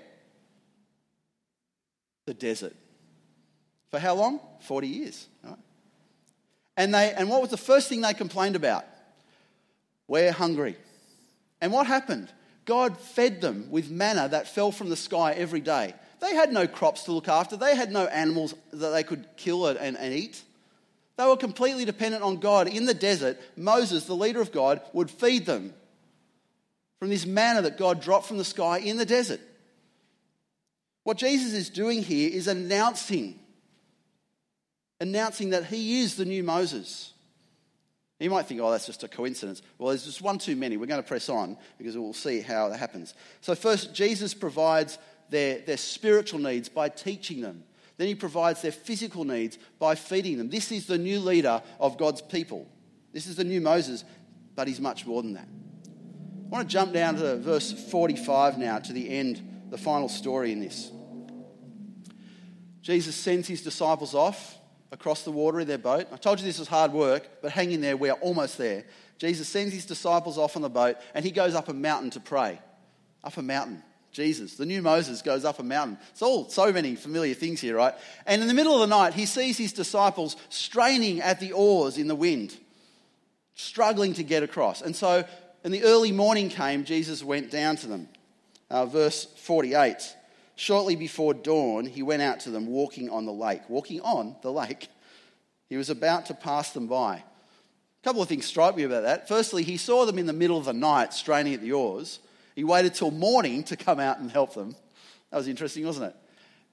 The 2.27 2.35
desert. 2.35 2.75
For 3.91 3.99
how 3.99 4.15
long? 4.15 4.41
40 4.61 4.89
years. 4.89 5.27
And, 6.77 6.95
they, 6.95 7.13
and 7.13 7.29
what 7.29 7.41
was 7.41 7.51
the 7.51 7.57
first 7.57 7.89
thing 7.89 8.01
they 8.01 8.15
complained 8.15 8.57
about? 8.57 8.85
We're 10.09 10.33
hungry. 10.33 10.77
And 11.61 11.73
what 11.73 11.87
happened? 11.87 12.33
God 12.65 12.99
fed 12.99 13.41
them 13.41 13.71
with 13.71 13.91
manna 13.91 14.29
that 14.29 14.49
fell 14.49 14.73
from 14.73 14.89
the 14.89 14.97
sky 14.97 15.33
every 15.33 15.61
day. 15.61 15.95
They 16.21 16.35
had 16.35 16.53
no 16.53 16.67
crops 16.67 17.05
to 17.05 17.13
look 17.13 17.29
after, 17.29 17.57
they 17.57 17.75
had 17.75 17.91
no 17.91 18.07
animals 18.07 18.55
that 18.73 18.91
they 18.91 19.03
could 19.03 19.27
kill 19.37 19.67
and, 19.67 19.97
and 19.97 20.15
eat. 20.15 20.43
They 21.17 21.27
were 21.27 21.37
completely 21.37 21.85
dependent 21.85 22.23
on 22.23 22.39
God. 22.39 22.69
In 22.69 22.87
the 22.87 22.95
desert, 22.95 23.39
Moses, 23.57 24.07
the 24.07 24.17
leader 24.17 24.41
of 24.41 24.53
God, 24.53 24.81
would 24.93 25.11
feed 25.11 25.47
them 25.47 25.75
from 26.99 27.11
this 27.11 27.27
manna 27.27 27.63
that 27.63 27.79
God 27.79 28.01
dropped 28.01 28.27
from 28.27 28.39
the 28.39 28.45
sky 28.45 28.79
in 28.79 28.97
the 28.97 29.05
desert. 29.05 29.41
What 31.05 31.19
Jesus 31.19 31.53
is 31.53 31.69
doing 31.69 32.03
here 32.03 32.31
is 32.33 32.47
announcing 32.47 33.39
announcing 35.01 35.51
that 35.51 35.65
he 35.67 36.01
is 36.01 36.15
the 36.15 36.25
new 36.25 36.45
Moses. 36.45 37.13
You 38.21 38.31
might 38.31 38.47
think, 38.47 38.61
oh, 38.61 38.71
that's 38.71 38.87
just 38.87 39.03
a 39.03 39.09
coincidence. 39.09 39.61
Well, 39.77 39.89
there's 39.89 40.05
just 40.05 40.23
one 40.23 40.39
too 40.39 40.55
many. 40.55 40.77
We're 40.77 40.87
going 40.87 41.03
to 41.03 41.09
press 41.09 41.29
on 41.29 41.57
because 41.77 41.99
we'll 41.99 42.13
see 42.13 42.41
how 42.41 42.69
that 42.69 42.79
happens. 42.79 43.15
So, 43.41 43.57
first, 43.57 43.93
Jesus 43.93 44.33
provides 44.33 44.97
their, 45.29 45.59
their 45.59 45.77
spiritual 45.77 46.39
needs 46.39 46.69
by 46.69 46.89
teaching 46.89 47.41
them. 47.41 47.65
Then 47.97 48.09
he 48.09 48.15
provides 48.15 48.63
their 48.63 48.73
physical 48.73 49.25
needs 49.25 49.59
by 49.79 49.95
feeding 49.95 50.39
them. 50.39 50.49
This 50.49 50.73
is 50.73 50.87
the 50.87 50.99
new 50.99 51.21
leader 51.21 51.63
of 51.79 51.99
God's 51.99 52.23
people. 52.23 52.69
This 53.13 53.27
is 53.27 53.37
the 53.37 53.45
new 53.45 53.61
Moses, 53.61 54.05
but 54.55 54.67
he's 54.67 54.81
much 54.81 55.07
more 55.07 55.23
than 55.23 55.35
that. 55.35 55.47
I 55.47 56.49
want 56.49 56.69
to 56.69 56.73
jump 56.73 56.93
down 56.93 57.17
to 57.17 57.37
verse 57.37 57.73
45 57.73 58.59
now, 58.59 58.79
to 58.79 58.93
the 58.93 59.11
end, 59.11 59.67
the 59.71 59.79
final 59.79 60.09
story 60.09 60.53
in 60.53 60.61
this. 60.61 60.91
Jesus 62.83 63.15
sends 63.15 63.47
his 63.47 63.63
disciples 63.63 64.15
off 64.15 64.59
across 64.91 65.23
the 65.23 65.31
water 65.31 65.61
in 65.61 65.69
their 65.69 65.79
boat. 65.79 66.09
I 66.13 66.17
told 66.17 66.41
you 66.41 66.47
this 66.47 66.59
was 66.59 66.69
hard 66.69 66.93
work, 66.93 67.27
but 67.41 67.53
hang 67.53 67.73
in 67.73 67.81
there, 67.81 67.97
we 67.97 68.11
are 68.11 68.19
almost 68.19 68.59
there. 68.59 68.85
Jesus 69.19 69.49
sends 69.49 69.73
his 69.73 69.87
disciples 69.87 70.37
off 70.37 70.57
on 70.57 70.63
the 70.63 70.69
boat 70.69 70.97
and 71.15 71.25
he 71.25 71.31
goes 71.31 71.55
up 71.55 71.69
a 71.69 71.73
mountain 71.73 72.11
to 72.11 72.21
pray. 72.21 72.61
Up 73.25 73.37
a 73.37 73.43
mountain. 73.43 73.83
Jesus, 74.13 74.57
the 74.57 74.67
new 74.67 74.83
Moses, 74.83 75.23
goes 75.23 75.45
up 75.45 75.59
a 75.59 75.63
mountain. 75.63 75.97
It's 76.11 76.23
all 76.23 76.49
so 76.49 76.71
many 76.71 76.95
familiar 76.97 77.35
things 77.35 77.61
here, 77.61 77.77
right? 77.77 77.95
And 78.27 78.43
in 78.43 78.49
the 78.49 78.55
middle 78.55 78.75
of 78.75 78.81
the 78.81 78.95
night, 78.95 79.15
he 79.15 79.25
sees 79.25 79.57
his 79.57 79.73
disciples 79.73 80.37
straining 80.51 81.21
at 81.23 81.41
the 81.41 81.53
oars 81.53 81.97
in 81.97 82.09
the 82.09 82.15
wind, 82.15 82.55
struggling 83.55 84.13
to 84.15 84.23
get 84.23 84.43
across. 84.43 84.83
And 84.83 84.95
so, 84.95 85.25
in 85.65 85.73
the 85.73 85.85
early 85.85 86.13
morning 86.13 86.51
came, 86.51 86.85
Jesus 86.85 87.25
went 87.25 87.51
down 87.51 87.77
to 87.77 87.87
them. 87.87 88.09
Uh, 88.71 88.87
verse 88.87 89.25
48. 89.25 90.17
Shortly 90.57 90.95
before 90.95 91.33
dawn, 91.33 91.87
he 91.87 92.03
went 92.03 92.23
out 92.23 92.41
to 92.41 92.51
them 92.51 92.67
walking 92.67 93.09
on 93.09 93.25
the 93.25 93.33
lake. 93.33 93.63
Walking 93.69 94.01
on 94.03 94.37
the 94.43 94.53
lake. 94.53 94.89
He 95.69 95.77
was 95.79 95.89
about 95.89 96.27
to 96.27 96.35
pass 96.35 96.71
them 96.73 96.87
by. 96.87 97.17
A 97.17 98.05
couple 98.05 98.21
of 98.21 98.29
things 98.29 98.45
strike 98.45 98.77
me 98.77 98.83
about 98.83 99.05
that. 99.05 99.27
Firstly, 99.27 99.63
he 99.63 99.79
saw 99.79 100.05
them 100.05 100.19
in 100.19 100.27
the 100.27 100.33
middle 100.33 100.59
of 100.59 100.67
the 100.67 100.73
night 100.75 101.15
straining 101.15 101.55
at 101.55 101.63
the 101.63 101.73
oars. 101.73 102.19
He 102.55 102.65
waited 102.65 102.95
till 102.95 103.11
morning 103.11 103.65
to 103.65 103.77
come 103.77 104.01
out 104.01 104.19
and 104.19 104.31
help 104.31 104.55
them. 104.55 104.75
That 105.31 105.39
was 105.39 105.49
interesting, 105.49 105.87
wasn't 105.87 106.07
it? 106.07 106.17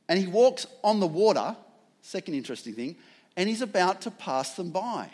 And 0.08 0.20
he 0.20 0.28
walks 0.28 0.66
on 0.84 1.00
the 1.00 1.08
water, 1.08 1.56
second 2.02 2.34
interesting 2.34 2.74
thing, 2.74 2.98
and 3.38 3.48
he's 3.48 3.62
about 3.62 4.02
to 4.02 4.12
pass 4.12 4.56
them 4.56 4.72
by. 4.72 5.10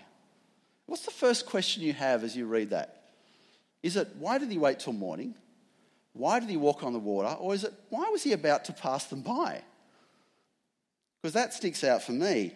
What's 0.88 1.06
the 1.06 1.12
first 1.12 1.46
question 1.46 1.84
you 1.84 1.94
have 1.94 2.24
as 2.24 2.36
you 2.36 2.46
read 2.46 2.72
that? 2.72 3.04
Is 3.84 3.98
it, 3.98 4.08
why 4.18 4.38
did 4.38 4.52
he 4.52 4.58
wait 4.58 4.80
till 4.80 4.94
morning? 4.94 5.36
Why 6.14 6.40
did 6.40 6.50
he 6.50 6.58
walk 6.58 6.84
on 6.84 6.94
the 6.94 7.00
water? 7.00 7.36
Or 7.40 7.54
is 7.54 7.64
it, 7.64 7.74
why 7.90 8.10
was 8.10 8.24
he 8.24 8.32
about 8.32 8.66
to 8.66 8.74
pass 8.74 9.06
them 9.06 9.22
by? 9.22 9.62
Because 11.22 11.34
that 11.34 11.54
sticks 11.54 11.84
out 11.84 12.02
for 12.02 12.14
me. 12.14 12.54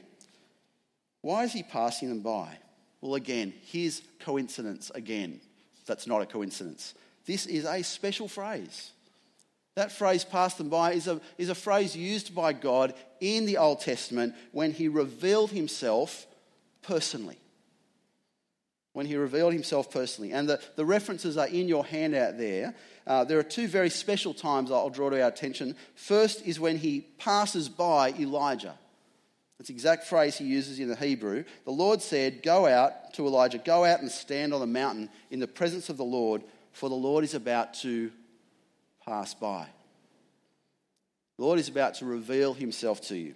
Why 1.22 1.44
is 1.44 1.52
he 1.52 1.64
passing 1.64 2.10
them 2.10 2.22
by? 2.22 2.58
Well, 3.02 3.16
again, 3.16 3.54
here's 3.66 4.02
coincidence 4.20 4.92
again. 4.96 5.42
That's 5.86 6.08
not 6.08 6.22
a 6.22 6.26
coincidence. 6.26 6.94
This 7.30 7.46
is 7.46 7.64
a 7.64 7.84
special 7.84 8.28
phrase. 8.28 8.90
That 9.76 9.92
phrase, 9.92 10.26
pass 10.26 10.56
them 10.56 10.70
by, 10.70 10.94
is 10.94 11.08
a, 11.08 11.22
is 11.38 11.50
a 11.50 11.56
phrase 11.56 11.96
used 11.96 12.34
by 12.34 12.54
God 12.54 12.96
in 13.20 13.46
the 13.46 13.58
Old 13.58 13.82
Testament 13.82 14.34
when 14.52 14.72
he 14.72 14.88
revealed 14.88 15.52
himself 15.52 16.26
personally 16.82 17.38
when 18.94 19.06
he 19.06 19.16
revealed 19.16 19.54
himself 19.54 19.92
personally. 19.92 20.34
And 20.34 20.50
the, 20.50 20.60
the 20.76 20.84
references 20.84 21.38
are 21.38 21.48
in 21.48 21.70
your 21.70 21.86
handout 21.86 22.38
there. 22.38 22.74
Uh, 23.06 23.24
there 23.24 23.40
are 23.40 23.44
two 23.44 23.68
very 23.68 23.90
special 23.90 24.34
times 24.34 24.72
I'll 24.72 24.90
draw 24.90 25.10
to 25.10 25.22
our 25.22 25.30
attention. 25.30 25.76
First 25.96 26.46
is 26.46 26.60
when 26.60 26.78
he 26.78 27.02
passes 27.18 27.70
by 27.70 28.10
Elijah. 28.20 28.78
That's 29.58 29.68
the 29.68 29.74
exact 29.74 30.06
phrase 30.06 30.38
he 30.38 30.46
uses 30.46 30.80
in 30.80 30.90
the 30.90 30.96
Hebrew. 30.96 31.44
The 31.66 31.72
Lord 31.72 32.02
said, 32.02 32.44
Go 32.44 32.66
out 32.66 33.14
to 33.14 33.28
Elijah, 33.28 33.60
go 33.60 33.86
out 33.86 34.02
and 34.02 34.12
stand 34.12 34.54
on 34.54 34.60
the 34.60 34.68
mountain 34.68 35.10
in 35.30 35.40
the 35.40 35.48
presence 35.48 35.90
of 35.90 35.98
the 35.98 36.04
Lord, 36.04 36.42
for 36.72 36.90
the 36.90 36.96
Lord 36.96 37.24
is 37.24 37.34
about 37.34 37.74
to 37.76 38.12
pass 39.06 39.34
by. 39.34 39.68
The 41.38 41.44
Lord 41.44 41.60
is 41.60 41.70
about 41.70 41.96
to 41.96 42.06
reveal 42.06 42.54
himself 42.54 43.02
to 43.08 43.18
you. 43.18 43.34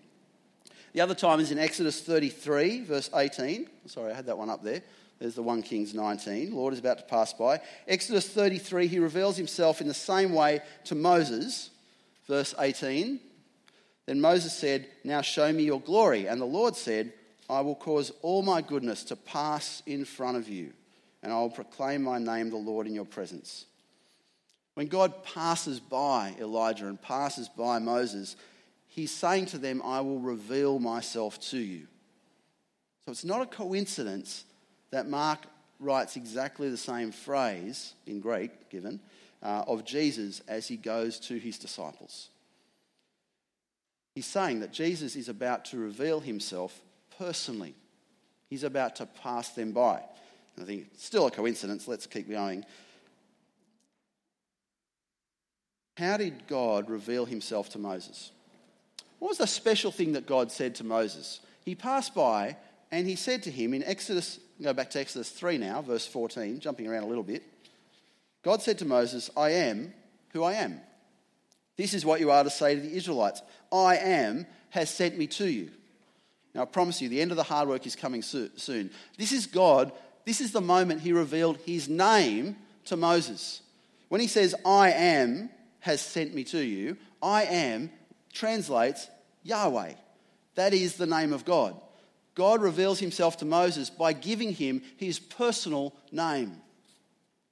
The 0.94 1.02
other 1.02 1.16
time 1.16 1.40
is 1.40 1.52
in 1.52 1.58
Exodus 1.58 2.02
33, 2.02 2.84
verse 2.84 3.10
18. 3.16 3.68
Sorry, 3.88 4.12
I 4.12 4.16
had 4.16 4.28
that 4.28 4.38
one 4.38 4.50
up 4.50 4.64
there. 4.64 4.82
There's 5.20 5.36
the 5.36 5.42
1 5.42 5.64
Kings 5.64 5.94
19. 5.94 6.50
The 6.52 6.56
Lord 6.56 6.74
is 6.74 6.80
about 6.80 6.98
to 7.00 7.06
pass 7.06 7.34
by. 7.34 7.62
Exodus 7.88 8.28
33, 8.30 8.88
he 8.88 9.00
reveals 9.00 9.38
himself 9.38 9.82
in 9.82 9.88
the 9.88 9.94
same 9.94 10.34
way 10.34 10.62
to 10.86 10.96
Moses. 10.96 11.70
Verse 12.28 12.54
18. 12.60 13.20
Then 14.06 14.22
Moses 14.22 14.54
said, 14.54 14.88
Now 15.04 15.22
show 15.22 15.52
me 15.52 15.64
your 15.64 15.80
glory. 15.80 16.28
And 16.28 16.40
the 16.42 16.46
Lord 16.46 16.76
said, 16.76 17.14
I 17.50 17.62
will 17.62 17.76
cause 17.76 18.12
all 18.22 18.42
my 18.42 18.62
goodness 18.62 19.04
to 19.06 19.16
pass 19.16 19.82
in 19.86 20.06
front 20.06 20.38
of 20.38 20.48
you, 20.48 20.74
and 21.24 21.32
I 21.32 21.40
will 21.40 21.50
proclaim 21.50 22.04
my 22.04 22.20
name, 22.20 22.50
the 22.50 22.58
Lord, 22.58 22.86
in 22.86 22.94
your 22.94 23.06
presence. 23.06 23.66
When 24.76 24.88
God 24.88 25.24
passes 25.24 25.80
by 25.80 26.36
Elijah 26.40 26.88
and 26.88 27.02
passes 27.02 27.48
by 27.48 27.80
Moses, 27.80 28.36
he's 28.90 29.12
saying 29.12 29.48
to 29.48 29.58
them, 29.58 29.82
I 29.84 30.02
will 30.02 30.20
reveal 30.20 30.80
myself 30.80 31.40
to 31.50 31.58
you. 31.58 31.88
So 33.06 33.12
it's 33.12 33.24
not 33.24 33.42
a 33.42 33.46
coincidence 33.46 34.44
that 34.92 35.08
Mark 35.08 35.40
writes 35.80 36.18
exactly 36.18 36.70
the 36.70 36.78
same 36.78 37.12
phrase 37.12 37.94
in 38.06 38.20
Greek, 38.20 38.70
given, 38.70 39.00
uh, 39.42 39.64
of 39.68 39.86
Jesus 39.86 40.42
as 40.48 40.68
he 40.68 40.76
goes 40.76 41.20
to 41.22 41.38
his 41.38 41.58
disciples. 41.58 42.30
He's 44.16 44.26
saying 44.26 44.60
that 44.60 44.72
Jesus 44.74 45.16
is 45.16 45.30
about 45.30 45.66
to 45.66 45.78
reveal 45.78 46.20
himself 46.20 46.82
personally. 47.18 47.76
He's 48.50 48.64
about 48.64 48.98
to 48.98 49.06
pass 49.06 49.50
them 49.50 49.72
by. 49.72 50.04
I 50.62 50.66
think 50.66 50.88
it's 50.94 51.06
still 51.06 51.28
a 51.28 51.32
coincidence. 51.32 51.88
Let's 51.88 52.06
keep 52.06 52.30
going. 52.30 52.66
How 55.98 56.18
did 56.18 56.48
God 56.48 56.90
reveal 56.90 57.26
himself 57.26 57.70
to 57.70 57.80
Moses? 57.80 58.32
What 59.20 59.30
was 59.30 59.38
the 59.38 59.48
special 59.48 59.92
thing 59.92 60.14
that 60.14 60.26
God 60.26 60.52
said 60.52 60.76
to 60.76 60.84
Moses? 60.84 61.40
He 61.64 61.76
passed 61.76 62.14
by 62.14 62.58
and 62.92 63.08
he 63.08 63.16
said 63.16 63.44
to 63.44 63.52
him 63.52 63.74
in 63.74 63.84
Exodus, 63.84 64.40
go 64.62 64.74
back 64.74 64.90
to 64.92 65.00
Exodus 65.00 65.30
3 65.30 65.58
now, 65.58 65.82
verse 65.82 66.06
14, 66.06 66.60
jumping 66.60 66.88
around 66.88 67.04
a 67.04 67.08
little 67.08 67.24
bit. 67.24 67.44
God 68.44 68.62
said 68.62 68.80
to 68.80 68.86
Moses, 68.86 69.30
I 69.38 69.52
am 69.52 69.94
who 70.30 70.44
I 70.44 70.54
am. 70.54 70.82
This 71.78 71.94
is 71.94 72.06
what 72.06 72.20
you 72.20 72.32
are 72.32 72.44
to 72.44 72.50
say 72.50 72.76
to 72.76 72.82
the 72.82 72.96
Israelites 72.96 73.42
I 73.72 73.98
am 73.98 74.46
has 74.72 74.90
sent 74.90 75.18
me 75.18 75.28
to 75.28 75.48
you. 75.48 75.72
Now, 76.54 76.64
I 76.64 76.66
promise 76.66 77.02
you, 77.02 77.10
the 77.10 77.22
end 77.22 77.32
of 77.32 77.38
the 77.38 77.44
hard 77.44 77.68
work 77.68 77.88
is 77.88 77.96
coming 77.96 78.22
soon. 78.22 78.92
This 79.18 79.32
is 79.32 79.48
God. 79.48 79.92
This 80.26 80.42
is 80.42 80.52
the 80.52 80.62
moment 80.62 81.02
he 81.02 81.12
revealed 81.12 81.58
his 81.66 81.90
name 81.90 82.56
to 82.86 82.98
Moses. 82.98 83.62
When 84.10 84.22
he 84.22 84.28
says, 84.28 84.56
I 84.66 84.92
am 84.92 85.50
has 85.80 86.02
sent 86.02 86.34
me 86.34 86.44
to 86.46 86.64
you, 86.64 86.98
I 87.22 87.44
am 87.44 87.92
translates 88.32 89.10
Yahweh. 89.44 89.94
That 90.56 90.74
is 90.74 90.96
the 90.96 91.06
name 91.06 91.34
of 91.34 91.46
God. 91.46 91.76
God 92.36 92.62
reveals 92.62 93.00
himself 93.00 93.38
to 93.38 93.46
Moses 93.46 93.90
by 93.90 94.14
giving 94.14 94.54
him 94.54 94.82
his 94.98 95.20
personal 95.20 95.94
name. 96.12 96.62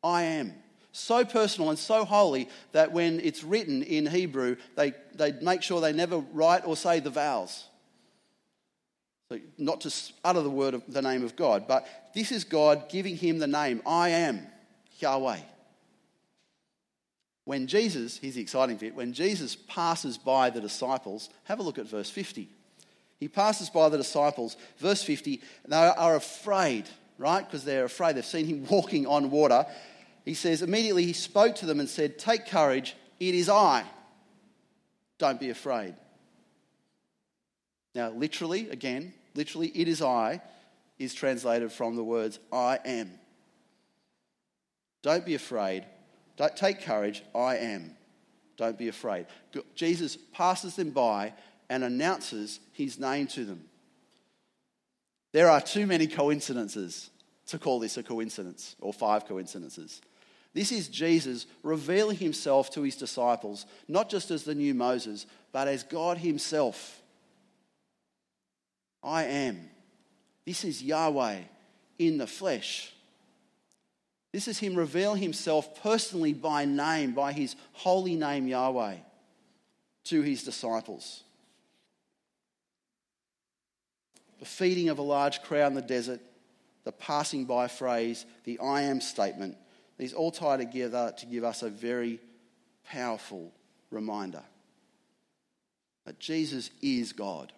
I 0.03 0.23
am 0.23 0.53
so 0.91 1.23
personal 1.23 1.69
and 1.69 1.79
so 1.79 2.03
holy 2.03 2.49
that 2.71 2.91
when 2.91 3.19
it's 3.19 3.43
written 3.43 3.83
in 3.83 4.05
Hebrew, 4.05 4.55
they, 4.75 4.93
they 5.13 5.33
make 5.33 5.61
sure 5.61 5.79
they 5.79 5.93
never 5.93 6.17
write 6.17 6.65
or 6.65 6.75
say 6.75 6.99
the 6.99 7.09
vowels. 7.09 7.65
Not 9.57 9.81
to 9.81 9.93
utter 10.23 10.41
the 10.41 10.49
word 10.49 10.73
of 10.73 10.83
the 10.87 11.01
name 11.01 11.23
of 11.23 11.35
God, 11.35 11.67
but 11.67 11.87
this 12.13 12.31
is 12.31 12.43
God 12.43 12.89
giving 12.89 13.15
him 13.15 13.39
the 13.39 13.47
name 13.47 13.81
I 13.85 14.09
am 14.09 14.45
Yahweh. 14.99 15.39
When 17.45 17.67
Jesus, 17.67 18.17
here's 18.17 18.35
the 18.35 18.41
exciting 18.41 18.77
bit, 18.77 18.95
when 18.95 19.13
Jesus 19.13 19.55
passes 19.55 20.17
by 20.17 20.49
the 20.49 20.61
disciples, 20.61 21.29
have 21.45 21.59
a 21.59 21.63
look 21.63 21.79
at 21.79 21.87
verse 21.87 22.09
50. 22.09 22.49
He 23.19 23.27
passes 23.27 23.69
by 23.69 23.89
the 23.89 23.97
disciples, 23.97 24.57
verse 24.77 25.03
50, 25.03 25.41
they 25.67 25.75
are 25.75 26.15
afraid, 26.15 26.85
right? 27.17 27.45
Because 27.45 27.63
they're 27.63 27.85
afraid. 27.85 28.15
They've 28.15 28.25
seen 28.25 28.45
him 28.45 28.65
walking 28.69 29.05
on 29.07 29.31
water 29.31 29.65
he 30.25 30.33
says, 30.33 30.61
immediately 30.61 31.05
he 31.05 31.13
spoke 31.13 31.55
to 31.55 31.65
them 31.65 31.79
and 31.79 31.89
said, 31.89 32.19
Take 32.19 32.47
courage, 32.47 32.95
it 33.19 33.33
is 33.33 33.49
I. 33.49 33.83
Don't 35.17 35.39
be 35.39 35.49
afraid. 35.49 35.95
Now, 37.93 38.09
literally, 38.11 38.69
again, 38.69 39.13
literally, 39.35 39.67
it 39.69 39.87
is 39.87 40.01
I 40.01 40.41
is 40.99 41.13
translated 41.13 41.71
from 41.71 41.95
the 41.95 42.03
words 42.03 42.39
I 42.51 42.79
am. 42.85 43.11
Don't 45.01 45.25
be 45.25 45.35
afraid. 45.35 45.85
Don't 46.37 46.55
take 46.55 46.81
courage. 46.81 47.23
I 47.35 47.57
am. 47.57 47.95
Don't 48.57 48.77
be 48.77 48.87
afraid. 48.87 49.25
Jesus 49.73 50.15
passes 50.33 50.75
them 50.75 50.91
by 50.91 51.33
and 51.69 51.83
announces 51.83 52.59
his 52.73 52.99
name 52.99 53.27
to 53.27 53.45
them. 53.45 53.63
There 55.31 55.49
are 55.49 55.61
too 55.61 55.87
many 55.87 56.07
coincidences 56.07 57.09
to 57.47 57.57
call 57.57 57.79
this 57.79 57.97
a 57.97 58.03
coincidence 58.03 58.75
or 58.79 58.93
five 58.93 59.25
coincidences. 59.25 60.01
This 60.53 60.71
is 60.71 60.89
Jesus 60.89 61.45
revealing 61.63 62.17
himself 62.17 62.69
to 62.71 62.81
his 62.81 62.97
disciples, 62.97 63.65
not 63.87 64.09
just 64.09 64.31
as 64.31 64.43
the 64.43 64.53
new 64.53 64.73
Moses, 64.73 65.25
but 65.53 65.67
as 65.67 65.83
God 65.83 66.17
himself. 66.17 67.00
I 69.03 69.23
am. 69.23 69.69
This 70.45 70.63
is 70.63 70.83
Yahweh 70.83 71.39
in 71.99 72.17
the 72.17 72.27
flesh. 72.27 72.93
This 74.31 74.47
is 74.47 74.59
him 74.59 74.75
revealing 74.75 75.21
himself 75.21 75.81
personally 75.81 76.33
by 76.33 76.65
name, 76.65 77.13
by 77.13 77.33
his 77.33 77.55
holy 77.73 78.15
name, 78.15 78.47
Yahweh, 78.47 78.95
to 80.05 80.21
his 80.21 80.43
disciples. 80.43 81.23
The 84.39 84.45
feeding 84.45 84.89
of 84.89 84.97
a 84.97 85.03
large 85.03 85.41
crowd 85.43 85.67
in 85.67 85.75
the 85.75 85.81
desert, 85.81 86.21
the 86.83 86.91
passing 86.91 87.45
by 87.45 87.67
phrase, 87.67 88.25
the 88.43 88.57
I 88.59 88.81
am 88.83 89.01
statement 89.01 89.57
these 90.01 90.13
all 90.13 90.31
tie 90.31 90.57
together 90.57 91.13
to 91.15 91.25
give 91.27 91.43
us 91.43 91.61
a 91.61 91.69
very 91.69 92.19
powerful 92.89 93.53
reminder 93.91 94.41
that 96.05 96.19
Jesus 96.19 96.71
is 96.81 97.13
God. 97.13 97.53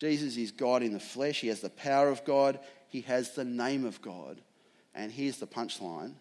Jesus 0.00 0.36
is 0.36 0.52
God 0.52 0.82
in 0.82 0.92
the 0.92 1.00
flesh. 1.00 1.40
He 1.40 1.48
has 1.48 1.60
the 1.60 1.70
power 1.70 2.08
of 2.08 2.24
God. 2.24 2.58
He 2.88 3.00
has 3.02 3.32
the 3.32 3.44
name 3.44 3.84
of 3.84 4.02
God. 4.02 4.40
And 4.94 5.10
here's 5.10 5.38
the 5.38 5.46
punchline 5.46 6.14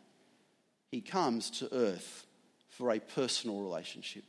He 0.91 1.01
comes 1.01 1.49
to 1.59 1.73
earth 1.73 2.25
for 2.69 2.91
a 2.91 2.99
personal 2.99 3.61
relationship. 3.61 4.23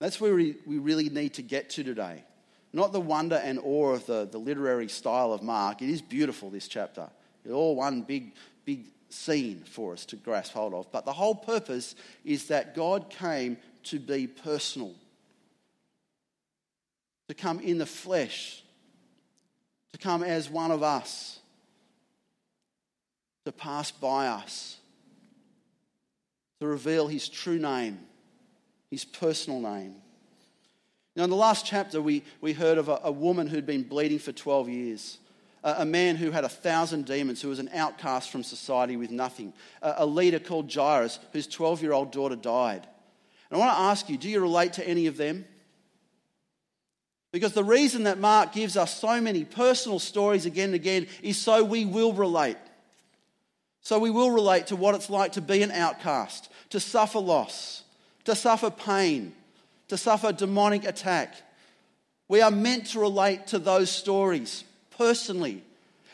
That's 0.00 0.20
where 0.20 0.34
we, 0.34 0.56
really 0.66 1.08
need 1.08 1.34
to 1.34 1.42
get 1.42 1.70
to 1.70 1.84
today. 1.84 2.24
Not 2.72 2.92
the 2.92 3.00
wonder 3.00 3.36
and 3.36 3.60
awe 3.62 3.92
of 3.92 4.06
the, 4.06 4.26
the 4.30 4.38
literary 4.38 4.88
style 4.88 5.32
of 5.32 5.42
Mark. 5.42 5.80
It 5.80 5.90
is 5.90 6.02
beautiful, 6.02 6.50
this 6.50 6.66
chapter. 6.66 7.08
It's 7.44 7.54
all 7.54 7.76
one 7.76 8.02
big, 8.02 8.32
big 8.64 8.86
scene 9.10 9.62
for 9.64 9.92
us 9.92 10.04
to 10.06 10.16
grasp 10.16 10.54
hold 10.54 10.74
of. 10.74 10.90
But 10.90 11.04
the 11.04 11.12
whole 11.12 11.34
purpose 11.34 11.94
is 12.24 12.46
that 12.48 12.74
God 12.74 13.10
came 13.10 13.58
to 13.84 13.98
be 13.98 14.26
personal, 14.26 14.94
to 17.28 17.34
come 17.34 17.60
in 17.60 17.78
the 17.78 17.86
flesh, 17.86 18.62
to 19.92 19.98
come 19.98 20.22
as 20.22 20.50
one 20.50 20.70
of 20.70 20.82
us, 20.82 21.38
to 23.44 23.52
pass 23.52 23.90
by 23.90 24.28
us, 24.28 24.76
to 26.60 26.66
reveal 26.66 27.08
his 27.08 27.28
true 27.28 27.58
name, 27.58 27.98
his 28.90 29.04
personal 29.04 29.60
name. 29.60 29.96
Now, 31.16 31.24
in 31.24 31.30
the 31.30 31.36
last 31.36 31.66
chapter, 31.66 32.00
we, 32.00 32.22
we 32.40 32.52
heard 32.52 32.78
of 32.78 32.88
a, 32.88 33.00
a 33.04 33.12
woman 33.12 33.46
who'd 33.46 33.66
been 33.66 33.82
bleeding 33.82 34.18
for 34.18 34.32
12 34.32 34.68
years 34.68 35.18
a 35.64 35.84
man 35.84 36.16
who 36.16 36.30
had 36.30 36.44
a 36.44 36.48
thousand 36.48 37.06
demons, 37.06 37.40
who 37.40 37.48
was 37.48 37.60
an 37.60 37.70
outcast 37.72 38.30
from 38.30 38.42
society 38.42 38.96
with 38.96 39.10
nothing, 39.10 39.52
a 39.80 40.04
leader 40.04 40.38
called 40.38 40.72
Jairus, 40.72 41.20
whose 41.32 41.46
12 41.46 41.82
year 41.82 41.92
old 41.92 42.10
daughter 42.10 42.36
died. 42.36 42.86
And 43.50 43.56
I 43.56 43.64
want 43.64 43.76
to 43.76 43.82
ask 43.82 44.08
you 44.08 44.16
do 44.16 44.28
you 44.28 44.40
relate 44.40 44.72
to 44.74 44.86
any 44.86 45.06
of 45.06 45.16
them? 45.16 45.44
Because 47.32 47.54
the 47.54 47.64
reason 47.64 48.04
that 48.04 48.18
Mark 48.18 48.52
gives 48.52 48.76
us 48.76 49.00
so 49.00 49.20
many 49.20 49.44
personal 49.44 49.98
stories 49.98 50.44
again 50.44 50.66
and 50.66 50.74
again 50.74 51.06
is 51.22 51.38
so 51.38 51.64
we 51.64 51.86
will 51.86 52.12
relate. 52.12 52.58
So 53.80 53.98
we 53.98 54.10
will 54.10 54.30
relate 54.30 54.68
to 54.68 54.76
what 54.76 54.94
it's 54.94 55.10
like 55.10 55.32
to 55.32 55.40
be 55.40 55.62
an 55.62 55.72
outcast, 55.72 56.50
to 56.70 56.78
suffer 56.78 57.18
loss, 57.18 57.82
to 58.24 58.36
suffer 58.36 58.70
pain, 58.70 59.32
to 59.88 59.96
suffer 59.96 60.30
demonic 60.30 60.84
attack. 60.84 61.34
We 62.28 62.42
are 62.42 62.50
meant 62.50 62.86
to 62.88 63.00
relate 63.00 63.48
to 63.48 63.58
those 63.58 63.90
stories 63.90 64.62
personally. 64.96 65.62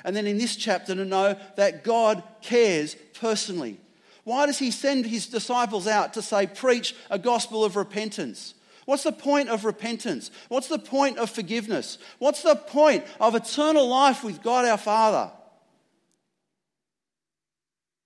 And 0.04 0.14
then 0.14 0.26
in 0.26 0.38
this 0.38 0.56
chapter, 0.56 0.94
to 0.94 1.04
know 1.04 1.36
that 1.56 1.84
God 1.84 2.22
cares 2.40 2.96
personally. 3.20 3.78
Why 4.24 4.46
does 4.46 4.58
he 4.58 4.70
send 4.70 5.04
his 5.04 5.26
disciples 5.26 5.86
out 5.86 6.14
to 6.14 6.22
say, 6.22 6.46
preach 6.46 6.94
a 7.10 7.18
gospel 7.18 7.64
of 7.64 7.76
repentance? 7.76 8.54
What's 8.88 9.02
the 9.02 9.12
point 9.12 9.50
of 9.50 9.66
repentance? 9.66 10.30
What's 10.48 10.68
the 10.68 10.78
point 10.78 11.18
of 11.18 11.28
forgiveness? 11.28 11.98
What's 12.18 12.42
the 12.42 12.56
point 12.56 13.04
of 13.20 13.34
eternal 13.34 13.86
life 13.86 14.24
with 14.24 14.42
God 14.42 14.64
our 14.64 14.78
Father? 14.78 15.30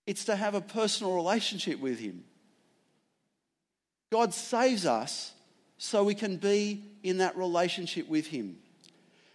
It's 0.09 0.25
to 0.25 0.35
have 0.35 0.57
a 0.57 0.61
personal 0.61 1.15
relationship 1.15 1.79
with 1.79 2.01
Him. 2.01 2.25
God 4.11 4.35
saves 4.35 4.85
us 4.85 5.31
so 5.79 6.03
we 6.03 6.17
can 6.17 6.37
be 6.37 6.83
in 7.05 7.19
that 7.19 7.37
relationship 7.37 8.09
with 8.09 8.27
Him. 8.27 8.57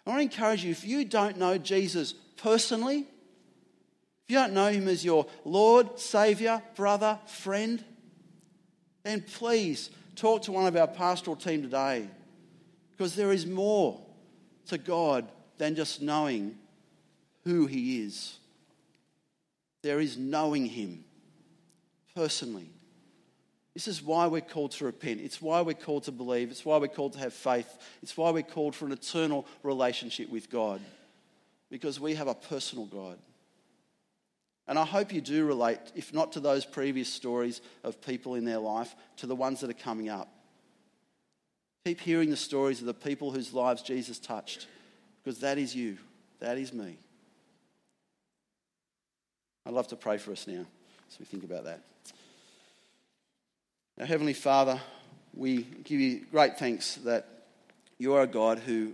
I 0.06 0.10
want 0.10 0.20
to 0.20 0.24
encourage 0.24 0.66
you 0.66 0.72
if 0.72 0.84
you 0.84 1.06
don't 1.06 1.38
know 1.38 1.58
Jesus 1.58 2.12
personally, 2.36 3.06
if 4.26 4.28
you 4.28 4.36
don't 4.36 4.52
know 4.52 4.70
him 4.70 4.90
as 4.90 5.06
your 5.06 5.28
Lord, 5.46 5.98
Savior, 5.98 6.62
brother, 6.76 7.20
friend, 7.26 7.82
then 9.04 9.22
please 9.22 9.92
talk 10.18 10.42
to 10.44 10.52
one 10.52 10.66
of 10.66 10.76
our 10.76 10.88
pastoral 10.88 11.36
team 11.36 11.62
today 11.62 12.08
because 12.92 13.16
there 13.16 13.32
is 13.32 13.46
more 13.46 14.02
to 14.68 14.78
God 14.78 15.30
than 15.58 15.76
just 15.76 16.02
knowing 16.02 16.58
who 17.44 17.68
He 17.68 18.02
is. 18.02 18.38
There 19.84 20.00
is 20.00 20.18
knowing 20.18 20.66
Him 20.66 21.06
personally. 22.16 22.70
This 23.74 23.88
is 23.88 24.02
why 24.02 24.26
we're 24.26 24.42
called 24.42 24.72
to 24.72 24.86
repent. 24.86 25.22
It's 25.22 25.40
why 25.40 25.62
we're 25.62 25.76
called 25.76 26.06
to 26.06 26.12
believe. 26.12 26.50
It's 26.50 26.66
why 26.66 26.78
we're 26.78 26.88
called 26.88 27.14
to 27.14 27.20
have 27.20 27.34
faith. 27.34 27.78
It's 28.02 28.18
why 28.18 28.32
we're 28.32 28.42
called 28.42 28.74
for 28.76 28.88
an 28.88 28.92
eternal 28.92 29.46
relationship 29.62 30.30
with 30.30 30.50
God 30.50 30.82
because 31.70 32.00
we 32.00 32.16
have 32.16 32.28
a 32.28 32.34
personal 32.34 32.86
God. 32.86 33.20
And 34.68 34.78
I 34.78 34.86
hope 34.86 35.14
you 35.14 35.22
do 35.22 35.46
relate, 35.46 35.80
if 35.96 36.14
not 36.14 36.34
to 36.34 36.40
those 36.40 36.66
previous 36.66 37.08
stories 37.08 37.62
of 37.84 38.02
people 38.02 38.36
in 38.36 38.44
their 38.44 38.60
life, 38.60 38.96
to 39.18 39.28
the 39.28 39.36
ones 39.36 39.62
that 39.62 39.70
are 39.70 39.74
coming 39.74 40.10
up. 40.10 40.28
Keep 41.86 42.02
hearing 42.02 42.30
the 42.30 42.36
stories 42.36 42.82
of 42.82 42.86
the 42.86 42.94
people 42.94 43.32
whose 43.32 43.54
lives 43.54 43.82
Jesus 43.82 44.20
touched, 44.20 44.68
because 45.24 45.40
that 45.40 45.58
is 45.58 45.74
you, 45.74 45.98
that 46.40 46.58
is 46.58 46.74
me. 46.74 46.98
I'd 49.66 49.74
love 49.74 49.88
to 49.90 49.96
pray 49.96 50.18
for 50.18 50.32
us 50.32 50.48
now 50.48 50.66
as 51.10 51.20
we 51.20 51.26
think 51.26 51.44
about 51.44 51.64
that. 51.64 51.82
Now, 53.98 54.06
Heavenly 54.06 54.34
Father, 54.34 54.80
we 55.34 55.64
give 55.84 56.00
you 56.00 56.26
great 56.30 56.58
thanks 56.58 56.96
that 56.96 57.46
you 57.98 58.14
are 58.14 58.22
a 58.22 58.28
God 58.28 58.60
who 58.60 58.94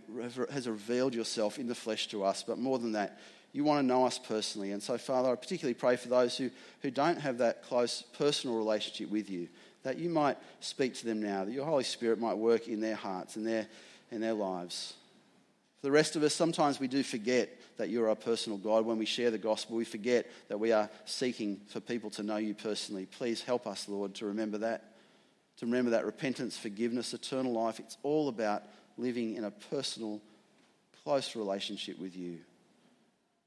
has 0.52 0.68
revealed 0.68 1.14
yourself 1.14 1.58
in 1.58 1.68
the 1.68 1.76
flesh 1.76 2.08
to 2.08 2.24
us, 2.24 2.44
but 2.44 2.58
more 2.58 2.80
than 2.80 2.94
that, 2.94 3.20
you 3.54 3.64
want 3.64 3.80
to 3.80 3.88
know 3.88 4.06
us 4.06 4.18
personally. 4.18 4.72
And 4.72 4.82
so, 4.82 4.98
Father, 4.98 5.32
I 5.32 5.36
particularly 5.36 5.76
pray 5.76 5.96
for 5.96 6.10
those 6.10 6.36
who, 6.36 6.50
who 6.82 6.90
don't 6.92 7.22
have 7.22 7.38
that 7.38 7.64
close 7.64 8.04
personal 8.18 8.58
relationship 8.58 9.10
with 9.10 9.30
you, 9.30 9.48
that 9.84 10.00
you 10.00 10.10
might 10.10 10.38
speak 10.60 10.96
to 10.96 11.06
them 11.06 11.22
now, 11.22 11.46
that 11.46 11.52
your 11.52 11.66
Holy 11.66 11.84
Spirit 11.84 12.20
might 12.20 12.38
work 12.38 12.68
in 12.68 12.82
their 12.82 12.96
hearts 12.96 13.36
and 13.36 13.46
their, 13.46 13.68
in 14.12 14.22
their 14.22 14.34
lives. 14.34 14.96
For 15.80 15.88
the 15.88 15.92
rest 15.92 16.16
of 16.16 16.24
us, 16.24 16.34
sometimes 16.34 16.80
we 16.80 16.88
do 16.88 17.04
forget 17.04 17.50
that 17.78 17.90
you're 17.90 18.10
our 18.10 18.16
personal 18.16 18.58
God. 18.58 18.86
When 18.86 18.98
we 18.98 19.06
share 19.06 19.30
the 19.30 19.38
gospel, 19.38 19.76
we 19.76 19.86
forget 19.86 20.26
that 20.48 20.60
we 20.60 20.72
are 20.72 20.90
seeking 21.06 21.62
for 21.68 21.80
people 21.80 22.10
to 22.12 22.24
know 22.24 22.38
you 22.38 22.56
personally. 22.56 23.06
Please 23.06 23.44
help 23.44 23.68
us, 23.68 23.88
Lord, 23.88 24.16
to 24.16 24.26
remember 24.26 24.58
that, 24.60 24.96
to 25.58 25.66
remember 25.68 25.92
that 25.92 26.06
repentance, 26.06 26.58
forgiveness, 26.58 27.14
eternal 27.14 27.52
life, 27.52 27.80
it's 27.80 27.98
all 28.02 28.30
about 28.30 28.64
living 28.98 29.36
in 29.36 29.44
a 29.44 29.52
personal, 29.52 30.22
close 31.04 31.36
relationship 31.36 32.00
with 32.00 32.16
you. 32.16 32.40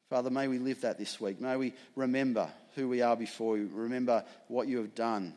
Father, 0.09 0.31
may 0.31 0.47
we 0.47 0.59
live 0.59 0.81
that 0.83 0.99
this 0.99 1.21
week. 1.21 1.41
May 1.41 1.57
we 1.57 1.75
remember 1.97 2.49
who 2.75 2.89
we 2.89 3.03
are 3.03 3.17
before 3.17 3.57
you, 3.57 3.69
remember 3.73 4.25
what 4.49 4.69
you 4.69 4.79
have 4.79 4.95
done 4.95 5.35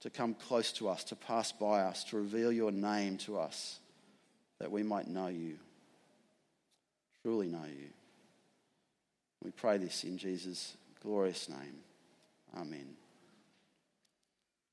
to 0.00 0.10
come 0.10 0.34
close 0.34 0.72
to 0.72 0.88
us, 0.88 1.04
to 1.04 1.16
pass 1.16 1.52
by 1.52 1.80
us, 1.82 2.04
to 2.04 2.16
reveal 2.16 2.52
your 2.52 2.70
name 2.70 3.18
to 3.18 3.38
us, 3.38 3.80
that 4.60 4.70
we 4.70 4.82
might 4.82 5.08
know 5.08 5.26
you, 5.26 5.58
truly 7.22 7.48
know 7.48 7.64
you. 7.66 7.88
We 9.44 9.50
pray 9.50 9.76
this 9.76 10.04
in 10.04 10.18
Jesus' 10.18 10.74
glorious 11.02 11.48
name. 11.48 11.82
Amen. 12.56 12.86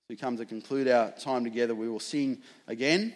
As 0.05 0.09
we 0.09 0.15
come 0.15 0.37
to 0.37 0.45
conclude 0.45 0.87
our 0.87 1.11
time 1.11 1.43
together, 1.43 1.75
we 1.75 1.89
will 1.89 1.99
sing 1.99 2.41
again. 2.67 3.13